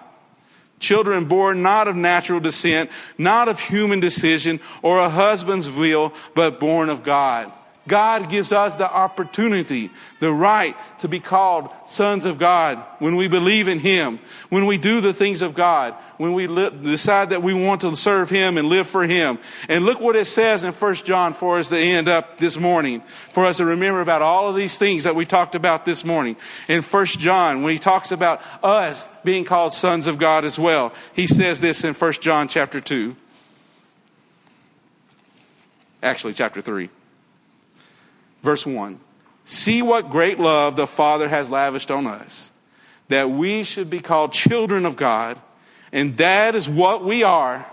Children 0.79 1.25
born 1.25 1.61
not 1.61 1.87
of 1.87 1.95
natural 1.95 2.39
descent, 2.39 2.89
not 3.17 3.47
of 3.47 3.59
human 3.59 3.99
decision 3.99 4.59
or 4.81 4.99
a 4.99 5.09
husband's 5.09 5.69
will, 5.69 6.13
but 6.33 6.59
born 6.59 6.89
of 6.89 7.03
God. 7.03 7.51
God 7.87 8.29
gives 8.29 8.51
us 8.51 8.75
the 8.75 8.89
opportunity, 8.89 9.89
the 10.19 10.31
right 10.31 10.75
to 10.99 11.07
be 11.07 11.19
called 11.19 11.73
sons 11.87 12.25
of 12.25 12.37
God 12.37 12.83
when 12.99 13.15
we 13.15 13.27
believe 13.27 13.67
in 13.67 13.79
Him, 13.79 14.19
when 14.49 14.67
we 14.67 14.77
do 14.77 15.01
the 15.01 15.15
things 15.15 15.41
of 15.41 15.55
God, 15.55 15.95
when 16.17 16.33
we 16.33 16.45
li- 16.45 16.69
decide 16.83 17.31
that 17.31 17.41
we 17.41 17.55
want 17.55 17.81
to 17.81 17.95
serve 17.95 18.29
Him 18.29 18.59
and 18.59 18.69
live 18.69 18.85
for 18.85 19.03
Him. 19.07 19.39
And 19.67 19.83
look 19.83 19.99
what 19.99 20.15
it 20.15 20.25
says 20.25 20.63
in 20.63 20.73
1 20.73 20.95
John 20.95 21.33
for 21.33 21.57
us 21.57 21.69
to 21.69 21.77
end 21.77 22.07
up 22.07 22.37
this 22.37 22.55
morning, 22.55 23.01
for 23.31 23.45
us 23.45 23.57
to 23.57 23.65
remember 23.65 24.01
about 24.01 24.21
all 24.21 24.47
of 24.47 24.55
these 24.55 24.77
things 24.77 25.05
that 25.05 25.15
we 25.15 25.25
talked 25.25 25.55
about 25.55 25.83
this 25.83 26.05
morning. 26.05 26.35
In 26.67 26.83
1 26.83 27.05
John, 27.07 27.63
when 27.63 27.73
he 27.73 27.79
talks 27.79 28.11
about 28.11 28.43
us 28.63 29.07
being 29.23 29.43
called 29.43 29.73
sons 29.73 30.05
of 30.05 30.19
God 30.19 30.45
as 30.45 30.59
well, 30.59 30.93
he 31.13 31.25
says 31.25 31.59
this 31.59 31.83
in 31.83 31.95
1 31.95 32.13
John 32.13 32.47
chapter 32.47 32.79
2. 32.79 33.15
Actually, 36.03 36.33
chapter 36.33 36.61
3. 36.61 36.89
Verse 38.41 38.65
1 38.65 38.99
See 39.43 39.81
what 39.81 40.09
great 40.09 40.39
love 40.39 40.75
the 40.75 40.87
Father 40.87 41.27
has 41.27 41.49
lavished 41.49 41.91
on 41.91 42.07
us, 42.07 42.51
that 43.07 43.29
we 43.29 43.63
should 43.63 43.89
be 43.89 43.99
called 43.99 44.31
children 44.31 44.85
of 44.85 44.95
God, 44.95 45.39
and 45.91 46.17
that 46.17 46.55
is 46.55 46.69
what 46.69 47.03
we 47.03 47.23
are. 47.23 47.65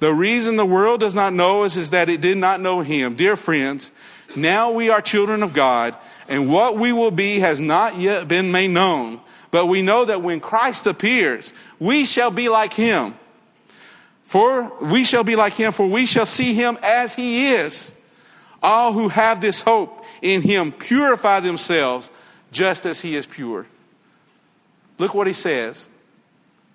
The 0.00 0.12
reason 0.12 0.56
the 0.56 0.66
world 0.66 1.00
does 1.00 1.14
not 1.14 1.32
know 1.32 1.62
us 1.62 1.76
is 1.76 1.90
that 1.90 2.08
it 2.08 2.20
did 2.20 2.38
not 2.38 2.60
know 2.60 2.80
Him. 2.80 3.16
Dear 3.16 3.36
friends, 3.36 3.90
now 4.36 4.70
we 4.70 4.90
are 4.90 5.00
children 5.00 5.42
of 5.42 5.52
God, 5.52 5.96
and 6.28 6.48
what 6.48 6.78
we 6.78 6.92
will 6.92 7.10
be 7.10 7.40
has 7.40 7.58
not 7.58 7.98
yet 7.98 8.28
been 8.28 8.52
made 8.52 8.68
known. 8.68 9.20
But 9.50 9.66
we 9.66 9.82
know 9.82 10.04
that 10.04 10.22
when 10.22 10.40
Christ 10.40 10.86
appears, 10.86 11.54
we 11.78 12.04
shall 12.04 12.30
be 12.30 12.48
like 12.48 12.74
Him. 12.74 13.14
For 14.22 14.70
we 14.82 15.04
shall 15.04 15.24
be 15.24 15.36
like 15.36 15.54
Him, 15.54 15.72
for 15.72 15.86
we 15.86 16.04
shall 16.04 16.26
see 16.26 16.52
Him 16.52 16.78
as 16.82 17.14
He 17.14 17.48
is. 17.54 17.94
All 18.62 18.92
who 18.92 19.08
have 19.08 19.40
this 19.40 19.60
hope 19.60 20.04
in 20.20 20.42
him 20.42 20.72
purify 20.72 21.40
themselves 21.40 22.10
just 22.50 22.86
as 22.86 23.00
he 23.00 23.16
is 23.16 23.26
pure. 23.26 23.66
Look 24.98 25.14
what 25.14 25.26
he 25.26 25.32
says. 25.32 25.88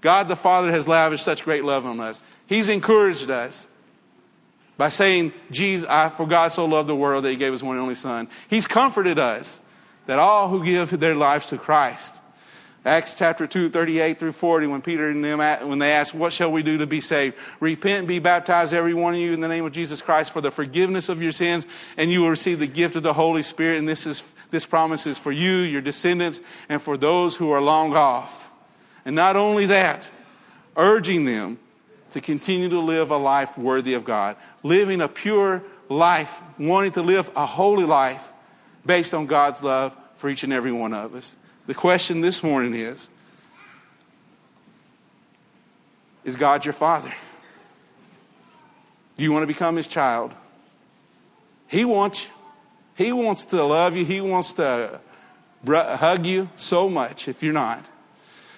God 0.01 0.27
the 0.27 0.35
Father 0.35 0.71
has 0.71 0.87
lavished 0.87 1.25
such 1.25 1.43
great 1.43 1.63
love 1.63 1.85
on 1.85 1.99
us. 1.99 2.21
He's 2.47 2.69
encouraged 2.69 3.29
us 3.29 3.67
by 4.77 4.89
saying, 4.89 5.33
Jesus, 5.51 5.87
I, 5.89 6.09
for 6.09 6.25
God 6.25 6.51
so 6.51 6.65
loved 6.65 6.89
the 6.89 6.95
world 6.95 7.23
that 7.25 7.29
he 7.29 7.35
gave 7.35 7.51
his 7.51 7.63
one 7.63 7.75
and 7.75 7.81
only 7.83 7.95
Son. 7.95 8.27
He's 8.49 8.67
comforted 8.67 9.19
us 9.19 9.61
that 10.05 10.19
all 10.19 10.49
who 10.49 10.63
give 10.63 10.99
their 10.99 11.15
lives 11.15 11.47
to 11.47 11.57
Christ 11.57 12.22
Acts 12.85 13.13
chapter 13.13 13.47
2, 13.47 13.69
38 13.69 14.19
through 14.19 14.33
40, 14.33 14.67
when 14.67 14.81
Peter 14.81 15.09
and 15.09 15.23
them, 15.23 15.39
when 15.69 15.79
they 15.79 15.93
asked, 15.93 16.13
what 16.13 16.33
shall 16.33 16.51
we 16.51 16.63
do 16.63 16.79
to 16.79 16.87
be 16.87 16.99
saved? 16.99 17.37
Repent, 17.61 18.07
be 18.07 18.19
baptized, 18.19 18.73
every 18.73 18.93
one 18.93 19.13
of 19.13 19.21
you, 19.21 19.31
in 19.31 19.39
the 19.39 19.47
name 19.47 19.65
of 19.65 19.71
Jesus 19.71 20.01
Christ 20.01 20.33
for 20.33 20.41
the 20.41 20.51
forgiveness 20.51 21.07
of 21.07 21.21
your 21.21 21.31
sins, 21.31 21.65
and 21.95 22.11
you 22.11 22.21
will 22.21 22.29
receive 22.29 22.59
the 22.59 22.67
gift 22.67 22.97
of 22.97 23.03
the 23.03 23.13
Holy 23.13 23.41
Spirit. 23.41 23.79
And 23.79 23.87
this 23.87 24.05
is, 24.05 24.21
this 24.51 24.65
promise 24.65 25.07
is 25.07 25.17
for 25.17 25.31
you, 25.31 25.59
your 25.59 25.79
descendants, 25.79 26.41
and 26.67 26.81
for 26.81 26.97
those 26.97 27.37
who 27.37 27.51
are 27.51 27.61
long 27.61 27.95
off. 27.95 28.51
And 29.05 29.15
not 29.15 29.37
only 29.37 29.67
that, 29.67 30.09
urging 30.75 31.23
them 31.23 31.59
to 32.11 32.19
continue 32.19 32.67
to 32.67 32.79
live 32.79 33.11
a 33.11 33.17
life 33.17 33.57
worthy 33.57 33.93
of 33.93 34.03
God, 34.03 34.35
living 34.61 34.99
a 34.99 35.07
pure 35.07 35.63
life, 35.87 36.41
wanting 36.59 36.91
to 36.93 37.01
live 37.01 37.29
a 37.33 37.45
holy 37.45 37.85
life 37.85 38.31
based 38.85 39.13
on 39.13 39.25
God's 39.25 39.63
love 39.63 39.95
for 40.15 40.29
each 40.29 40.43
and 40.43 40.51
every 40.51 40.73
one 40.73 40.93
of 40.93 41.15
us. 41.15 41.37
The 41.65 41.73
question 41.73 42.21
this 42.21 42.43
morning 42.43 42.75
is 42.75 43.09
Is 46.25 46.35
God 46.35 46.65
your 46.65 46.73
Father? 46.73 47.13
Do 49.17 49.23
you 49.23 49.31
want 49.31 49.43
to 49.43 49.47
become 49.47 49.75
His 49.75 49.87
child? 49.87 50.33
He 51.67 51.85
wants 51.85 52.25
you. 52.25 52.31
He 52.95 53.11
wants 53.11 53.45
to 53.45 53.63
love 53.63 53.95
you. 53.95 54.05
He 54.05 54.21
wants 54.21 54.53
to 54.53 54.99
hug 55.65 56.25
you 56.25 56.49
so 56.55 56.89
much 56.89 57.27
if 57.27 57.41
you're 57.41 57.53
not. 57.53 57.83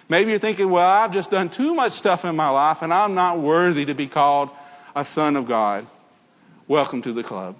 Maybe 0.09 0.31
you're 0.31 0.39
thinking, 0.39 0.69
well, 0.69 0.87
I've 0.87 1.11
just 1.11 1.31
done 1.31 1.49
too 1.49 1.73
much 1.73 1.93
stuff 1.93 2.25
in 2.25 2.35
my 2.35 2.49
life 2.49 2.81
and 2.81 2.93
I'm 2.93 3.15
not 3.15 3.39
worthy 3.39 3.85
to 3.85 3.93
be 3.93 4.07
called 4.07 4.49
a 4.95 5.05
son 5.05 5.35
of 5.35 5.47
God. 5.47 5.87
Welcome 6.67 7.01
to 7.03 7.13
the 7.13 7.23
club. 7.23 7.55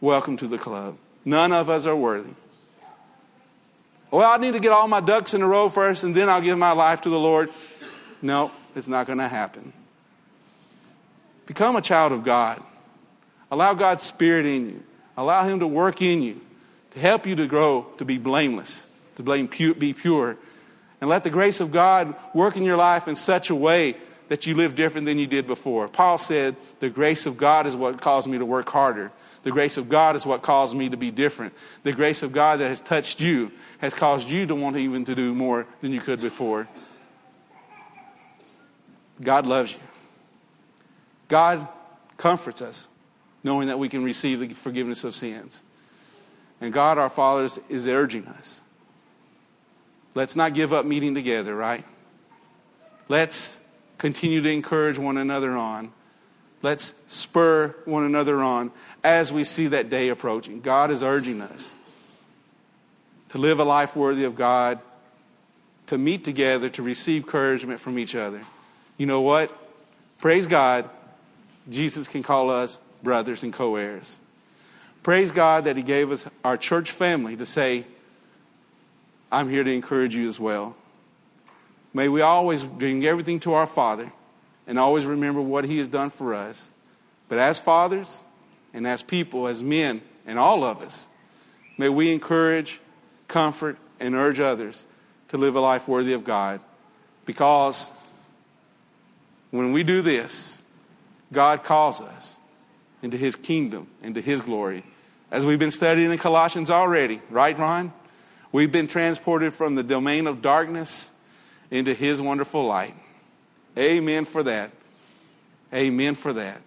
Welcome 0.00 0.38
to 0.38 0.48
the 0.48 0.58
club. 0.58 0.96
None 1.24 1.52
of 1.52 1.68
us 1.68 1.86
are 1.86 1.94
worthy. 1.96 2.32
Well, 4.10 4.28
I 4.28 4.36
need 4.36 4.52
to 4.52 4.60
get 4.60 4.72
all 4.72 4.86
my 4.88 5.00
ducks 5.00 5.34
in 5.34 5.42
a 5.42 5.46
row 5.46 5.68
first 5.68 6.04
and 6.04 6.14
then 6.14 6.28
I'll 6.28 6.40
give 6.40 6.56
my 6.56 6.72
life 6.72 7.02
to 7.02 7.10
the 7.10 7.18
Lord. 7.18 7.50
No, 8.22 8.50
it's 8.74 8.88
not 8.88 9.06
going 9.06 9.18
to 9.18 9.28
happen. 9.28 9.72
Become 11.46 11.76
a 11.76 11.82
child 11.82 12.12
of 12.12 12.24
God. 12.24 12.62
Allow 13.50 13.74
God's 13.74 14.04
Spirit 14.04 14.46
in 14.46 14.68
you. 14.68 14.82
Allow 15.16 15.48
Him 15.48 15.60
to 15.60 15.66
work 15.66 16.02
in 16.02 16.22
you, 16.22 16.40
to 16.90 16.98
help 16.98 17.26
you 17.26 17.36
to 17.36 17.46
grow, 17.46 17.86
to 17.98 18.04
be 18.04 18.18
blameless, 18.18 18.86
to 19.16 19.22
be 19.22 19.92
pure. 19.92 20.36
And 21.00 21.10
let 21.10 21.24
the 21.24 21.30
grace 21.30 21.60
of 21.60 21.72
God 21.72 22.14
work 22.34 22.56
in 22.56 22.64
your 22.64 22.76
life 22.76 23.08
in 23.08 23.16
such 23.16 23.50
a 23.50 23.54
way 23.54 23.96
that 24.28 24.46
you 24.46 24.54
live 24.54 24.74
different 24.74 25.06
than 25.06 25.18
you 25.18 25.26
did 25.26 25.46
before. 25.46 25.88
Paul 25.88 26.18
said, 26.18 26.56
The 26.80 26.90
grace 26.90 27.26
of 27.26 27.36
God 27.36 27.66
is 27.66 27.76
what 27.76 28.00
caused 28.00 28.28
me 28.28 28.38
to 28.38 28.44
work 28.44 28.68
harder. 28.68 29.12
The 29.42 29.50
grace 29.50 29.76
of 29.76 29.88
God 29.88 30.16
is 30.16 30.26
what 30.26 30.42
caused 30.42 30.74
me 30.76 30.88
to 30.88 30.96
be 30.96 31.10
different. 31.10 31.54
The 31.84 31.92
grace 31.92 32.22
of 32.22 32.32
God 32.32 32.60
that 32.60 32.68
has 32.68 32.80
touched 32.80 33.20
you 33.20 33.52
has 33.78 33.94
caused 33.94 34.28
you 34.28 34.46
to 34.46 34.54
want 34.54 34.76
even 34.76 35.04
to 35.04 35.14
do 35.14 35.34
more 35.34 35.66
than 35.80 35.92
you 35.92 36.00
could 36.00 36.20
before. 36.20 36.66
God 39.20 39.46
loves 39.46 39.72
you. 39.72 39.80
God 41.28 41.68
comforts 42.16 42.62
us 42.62 42.88
knowing 43.42 43.68
that 43.68 43.78
we 43.78 43.88
can 43.88 44.02
receive 44.02 44.40
the 44.40 44.48
forgiveness 44.48 45.04
of 45.04 45.14
sins. 45.14 45.62
And 46.60 46.72
God, 46.72 46.98
our 46.98 47.08
Father, 47.08 47.48
is 47.68 47.86
urging 47.86 48.26
us. 48.26 48.62
Let's 50.14 50.34
not 50.34 50.54
give 50.54 50.72
up 50.72 50.84
meeting 50.86 51.14
together, 51.14 51.54
right? 51.54 51.84
Let's 53.08 53.60
continue 53.98 54.42
to 54.42 54.50
encourage 54.50 54.98
one 54.98 55.16
another 55.16 55.56
on. 55.56 55.92
Let's 56.62 56.94
spur 57.06 57.74
one 57.84 58.04
another 58.04 58.42
on 58.42 58.72
as 59.04 59.32
we 59.32 59.44
see 59.44 59.68
that 59.68 59.90
day 59.90 60.08
approaching. 60.08 60.60
God 60.60 60.90
is 60.90 61.02
urging 61.02 61.40
us 61.40 61.74
to 63.30 63.38
live 63.38 63.60
a 63.60 63.64
life 63.64 63.94
worthy 63.96 64.24
of 64.24 64.36
God, 64.36 64.80
to 65.86 65.98
meet 65.98 66.24
together, 66.24 66.68
to 66.70 66.82
receive 66.82 67.22
encouragement 67.22 67.80
from 67.80 67.98
each 67.98 68.14
other. 68.14 68.40
You 68.96 69.06
know 69.06 69.20
what? 69.20 69.56
Praise 70.18 70.46
God, 70.46 70.88
Jesus 71.68 72.08
can 72.08 72.22
call 72.22 72.50
us 72.50 72.80
brothers 73.02 73.42
and 73.42 73.52
co 73.52 73.76
heirs. 73.76 74.18
Praise 75.02 75.30
God 75.30 75.64
that 75.64 75.76
He 75.76 75.82
gave 75.82 76.10
us 76.10 76.26
our 76.44 76.56
church 76.56 76.90
family 76.90 77.36
to 77.36 77.46
say, 77.46 77.84
I'm 79.30 79.48
here 79.50 79.62
to 79.62 79.70
encourage 79.70 80.16
you 80.16 80.26
as 80.26 80.40
well. 80.40 80.74
May 81.96 82.10
we 82.10 82.20
always 82.20 82.62
bring 82.62 83.06
everything 83.06 83.40
to 83.40 83.54
our 83.54 83.66
Father 83.66 84.12
and 84.66 84.78
always 84.78 85.06
remember 85.06 85.40
what 85.40 85.64
He 85.64 85.78
has 85.78 85.88
done 85.88 86.10
for 86.10 86.34
us. 86.34 86.70
But 87.30 87.38
as 87.38 87.58
fathers 87.58 88.22
and 88.74 88.86
as 88.86 89.02
people, 89.02 89.48
as 89.48 89.62
men, 89.62 90.02
and 90.26 90.38
all 90.38 90.62
of 90.62 90.82
us, 90.82 91.08
may 91.78 91.88
we 91.88 92.12
encourage, 92.12 92.82
comfort, 93.28 93.78
and 93.98 94.14
urge 94.14 94.40
others 94.40 94.86
to 95.28 95.38
live 95.38 95.56
a 95.56 95.60
life 95.60 95.88
worthy 95.88 96.12
of 96.12 96.22
God. 96.22 96.60
Because 97.24 97.90
when 99.50 99.72
we 99.72 99.82
do 99.82 100.02
this, 100.02 100.62
God 101.32 101.64
calls 101.64 102.02
us 102.02 102.38
into 103.00 103.16
His 103.16 103.36
kingdom, 103.36 103.88
into 104.02 104.20
His 104.20 104.42
glory. 104.42 104.84
As 105.30 105.46
we've 105.46 105.58
been 105.58 105.70
studying 105.70 106.12
in 106.12 106.18
Colossians 106.18 106.70
already, 106.70 107.22
right, 107.30 107.58
Ron? 107.58 107.90
We've 108.52 108.70
been 108.70 108.86
transported 108.86 109.54
from 109.54 109.76
the 109.76 109.82
domain 109.82 110.26
of 110.26 110.42
darkness 110.42 111.10
into 111.70 111.94
His 111.94 112.20
wonderful 112.20 112.64
light. 112.64 112.94
Amen 113.78 114.24
for 114.24 114.42
that. 114.42 114.70
Amen 115.72 116.14
for 116.14 116.32
that. 116.32 116.60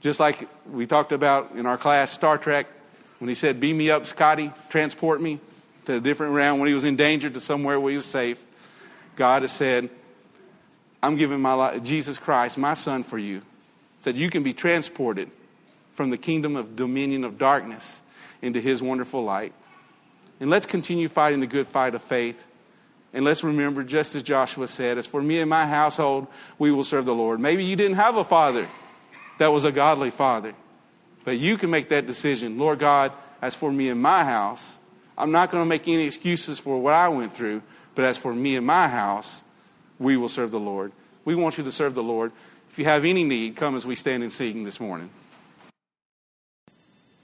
Just 0.00 0.20
like 0.20 0.48
we 0.70 0.86
talked 0.86 1.12
about 1.12 1.52
in 1.52 1.66
our 1.66 1.76
class, 1.76 2.12
Star 2.12 2.38
Trek, 2.38 2.66
when 3.18 3.28
he 3.28 3.34
said, 3.34 3.60
Beam 3.60 3.76
me 3.76 3.90
up, 3.90 4.06
Scotty, 4.06 4.52
transport 4.68 5.20
me 5.20 5.40
to 5.86 5.96
a 5.96 6.00
different 6.00 6.34
realm 6.34 6.60
when 6.60 6.68
he 6.68 6.74
was 6.74 6.84
in 6.84 6.96
danger 6.96 7.28
to 7.28 7.40
somewhere 7.40 7.80
where 7.80 7.90
he 7.90 7.96
was 7.96 8.06
safe. 8.06 8.44
God 9.16 9.42
has 9.42 9.52
said, 9.52 9.90
I'm 11.02 11.16
giving 11.16 11.40
my 11.40 11.52
life, 11.54 11.82
Jesus 11.82 12.18
Christ, 12.18 12.58
my 12.58 12.74
son, 12.74 13.02
for 13.02 13.18
you. 13.18 13.42
Said 14.00 14.16
you 14.16 14.30
can 14.30 14.44
be 14.44 14.52
transported 14.52 15.30
from 15.92 16.10
the 16.10 16.18
kingdom 16.18 16.54
of 16.54 16.76
dominion 16.76 17.24
of 17.24 17.38
darkness 17.38 18.00
into 18.40 18.60
his 18.60 18.80
wonderful 18.80 19.24
light. 19.24 19.52
And 20.38 20.48
let's 20.50 20.66
continue 20.66 21.08
fighting 21.08 21.40
the 21.40 21.48
good 21.48 21.66
fight 21.66 21.96
of 21.96 22.02
faith 22.02 22.46
and 23.12 23.24
let's 23.24 23.42
remember, 23.42 23.82
just 23.82 24.14
as 24.14 24.22
Joshua 24.22 24.68
said, 24.68 24.98
as 24.98 25.06
for 25.06 25.22
me 25.22 25.40
and 25.40 25.48
my 25.48 25.66
household, 25.66 26.26
we 26.58 26.70
will 26.70 26.84
serve 26.84 27.04
the 27.04 27.14
Lord. 27.14 27.40
Maybe 27.40 27.64
you 27.64 27.76
didn't 27.76 27.96
have 27.96 28.16
a 28.16 28.24
father 28.24 28.68
that 29.38 29.52
was 29.52 29.64
a 29.64 29.72
godly 29.72 30.10
father, 30.10 30.54
but 31.24 31.38
you 31.38 31.56
can 31.56 31.70
make 31.70 31.88
that 31.88 32.06
decision. 32.06 32.58
Lord 32.58 32.78
God, 32.78 33.12
as 33.40 33.54
for 33.54 33.72
me 33.72 33.88
and 33.88 34.00
my 34.00 34.24
house, 34.24 34.78
I'm 35.16 35.32
not 35.32 35.50
going 35.50 35.62
to 35.62 35.68
make 35.68 35.88
any 35.88 36.04
excuses 36.04 36.58
for 36.58 36.80
what 36.80 36.94
I 36.94 37.08
went 37.08 37.34
through, 37.34 37.62
but 37.94 38.04
as 38.04 38.18
for 38.18 38.34
me 38.34 38.56
and 38.56 38.66
my 38.66 38.88
house, 38.88 39.42
we 39.98 40.16
will 40.16 40.28
serve 40.28 40.50
the 40.50 40.60
Lord. 40.60 40.92
We 41.24 41.34
want 41.34 41.58
you 41.58 41.64
to 41.64 41.72
serve 41.72 41.94
the 41.94 42.02
Lord. 42.02 42.30
If 42.70 42.78
you 42.78 42.84
have 42.84 43.04
any 43.04 43.24
need, 43.24 43.56
come 43.56 43.74
as 43.74 43.86
we 43.86 43.94
stand 43.94 44.22
and 44.22 44.32
sing 44.32 44.64
this 44.64 44.78
morning. 44.78 45.10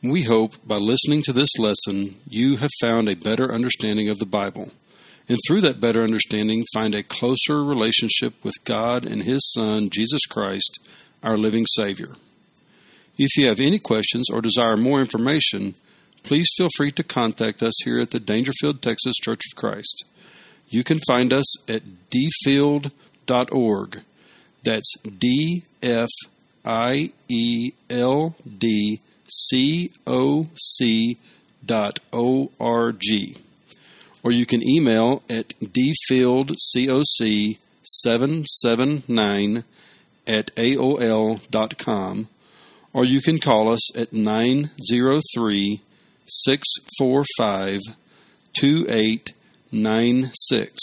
We 0.02 0.22
hope 0.22 0.54
by 0.66 0.76
listening 0.76 1.22
to 1.22 1.32
this 1.32 1.58
lesson, 1.58 2.16
you 2.28 2.56
have 2.56 2.70
found 2.80 3.08
a 3.08 3.14
better 3.14 3.52
understanding 3.52 4.08
of 4.08 4.18
the 4.18 4.26
Bible, 4.26 4.72
and 5.28 5.38
through 5.46 5.62
that 5.62 5.80
better 5.80 6.02
understanding, 6.02 6.64
find 6.74 6.94
a 6.94 7.02
closer 7.02 7.64
relationship 7.64 8.34
with 8.44 8.54
God 8.64 9.06
and 9.06 9.22
His 9.22 9.52
Son, 9.52 9.88
Jesus 9.90 10.26
Christ, 10.26 10.78
our 11.22 11.36
living 11.36 11.64
Savior. 11.66 12.10
If 13.16 13.36
you 13.36 13.46
have 13.46 13.60
any 13.60 13.78
questions 13.78 14.28
or 14.28 14.42
desire 14.42 14.76
more 14.76 15.00
information, 15.00 15.74
please 16.22 16.48
feel 16.56 16.68
free 16.76 16.90
to 16.92 17.02
contact 17.02 17.62
us 17.62 17.74
here 17.84 18.00
at 18.00 18.10
the 18.10 18.20
Dangerfield, 18.20 18.82
Texas 18.82 19.14
Church 19.16 19.42
of 19.50 19.56
Christ. 19.56 20.04
You 20.68 20.84
can 20.84 20.98
find 21.06 21.32
us 21.32 21.70
at 21.70 21.82
dfield.org. 22.10 24.00
That's 24.64 24.94
D 25.02 25.62
F 25.82 26.08
I 26.64 27.12
E 27.28 27.72
L 27.88 28.34
D 28.58 29.00
C 29.28 29.92
O 30.06 30.48
C 30.56 31.18
dot 31.64 32.00
O 32.12 32.50
R 32.58 32.92
G. 32.92 33.36
Or 34.24 34.32
you 34.32 34.44
can 34.46 34.66
email 34.66 35.22
at 35.28 35.50
dfieldcoc 35.60 37.58
779 37.82 39.64
at 40.26 40.56
AOL 40.56 41.50
dot 41.50 41.76
com. 41.76 42.28
Or 42.94 43.04
you 43.04 43.20
can 43.20 43.38
call 43.38 43.68
us 43.68 43.94
at 43.96 44.14
903 44.14 45.82
645 46.26 47.80
2896. 48.54 50.82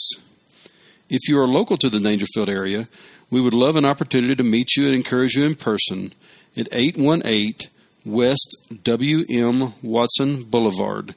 If 1.09 1.27
you 1.27 1.39
are 1.39 1.47
local 1.47 1.77
to 1.77 1.89
the 1.89 1.97
Daingerfield 1.97 2.47
area, 2.47 2.87
we 3.31 3.41
would 3.41 3.55
love 3.55 3.75
an 3.75 3.85
opportunity 3.85 4.35
to 4.35 4.43
meet 4.43 4.77
you 4.77 4.85
and 4.85 4.93
encourage 4.93 5.33
you 5.35 5.45
in 5.45 5.55
person 5.55 6.13
at 6.55 6.67
818 6.71 7.71
West 8.05 8.55
W.M. 8.83 9.73
Watson 9.81 10.43
Boulevard, 10.43 11.15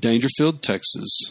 Daingerfield, 0.00 0.62
Texas 0.62 1.30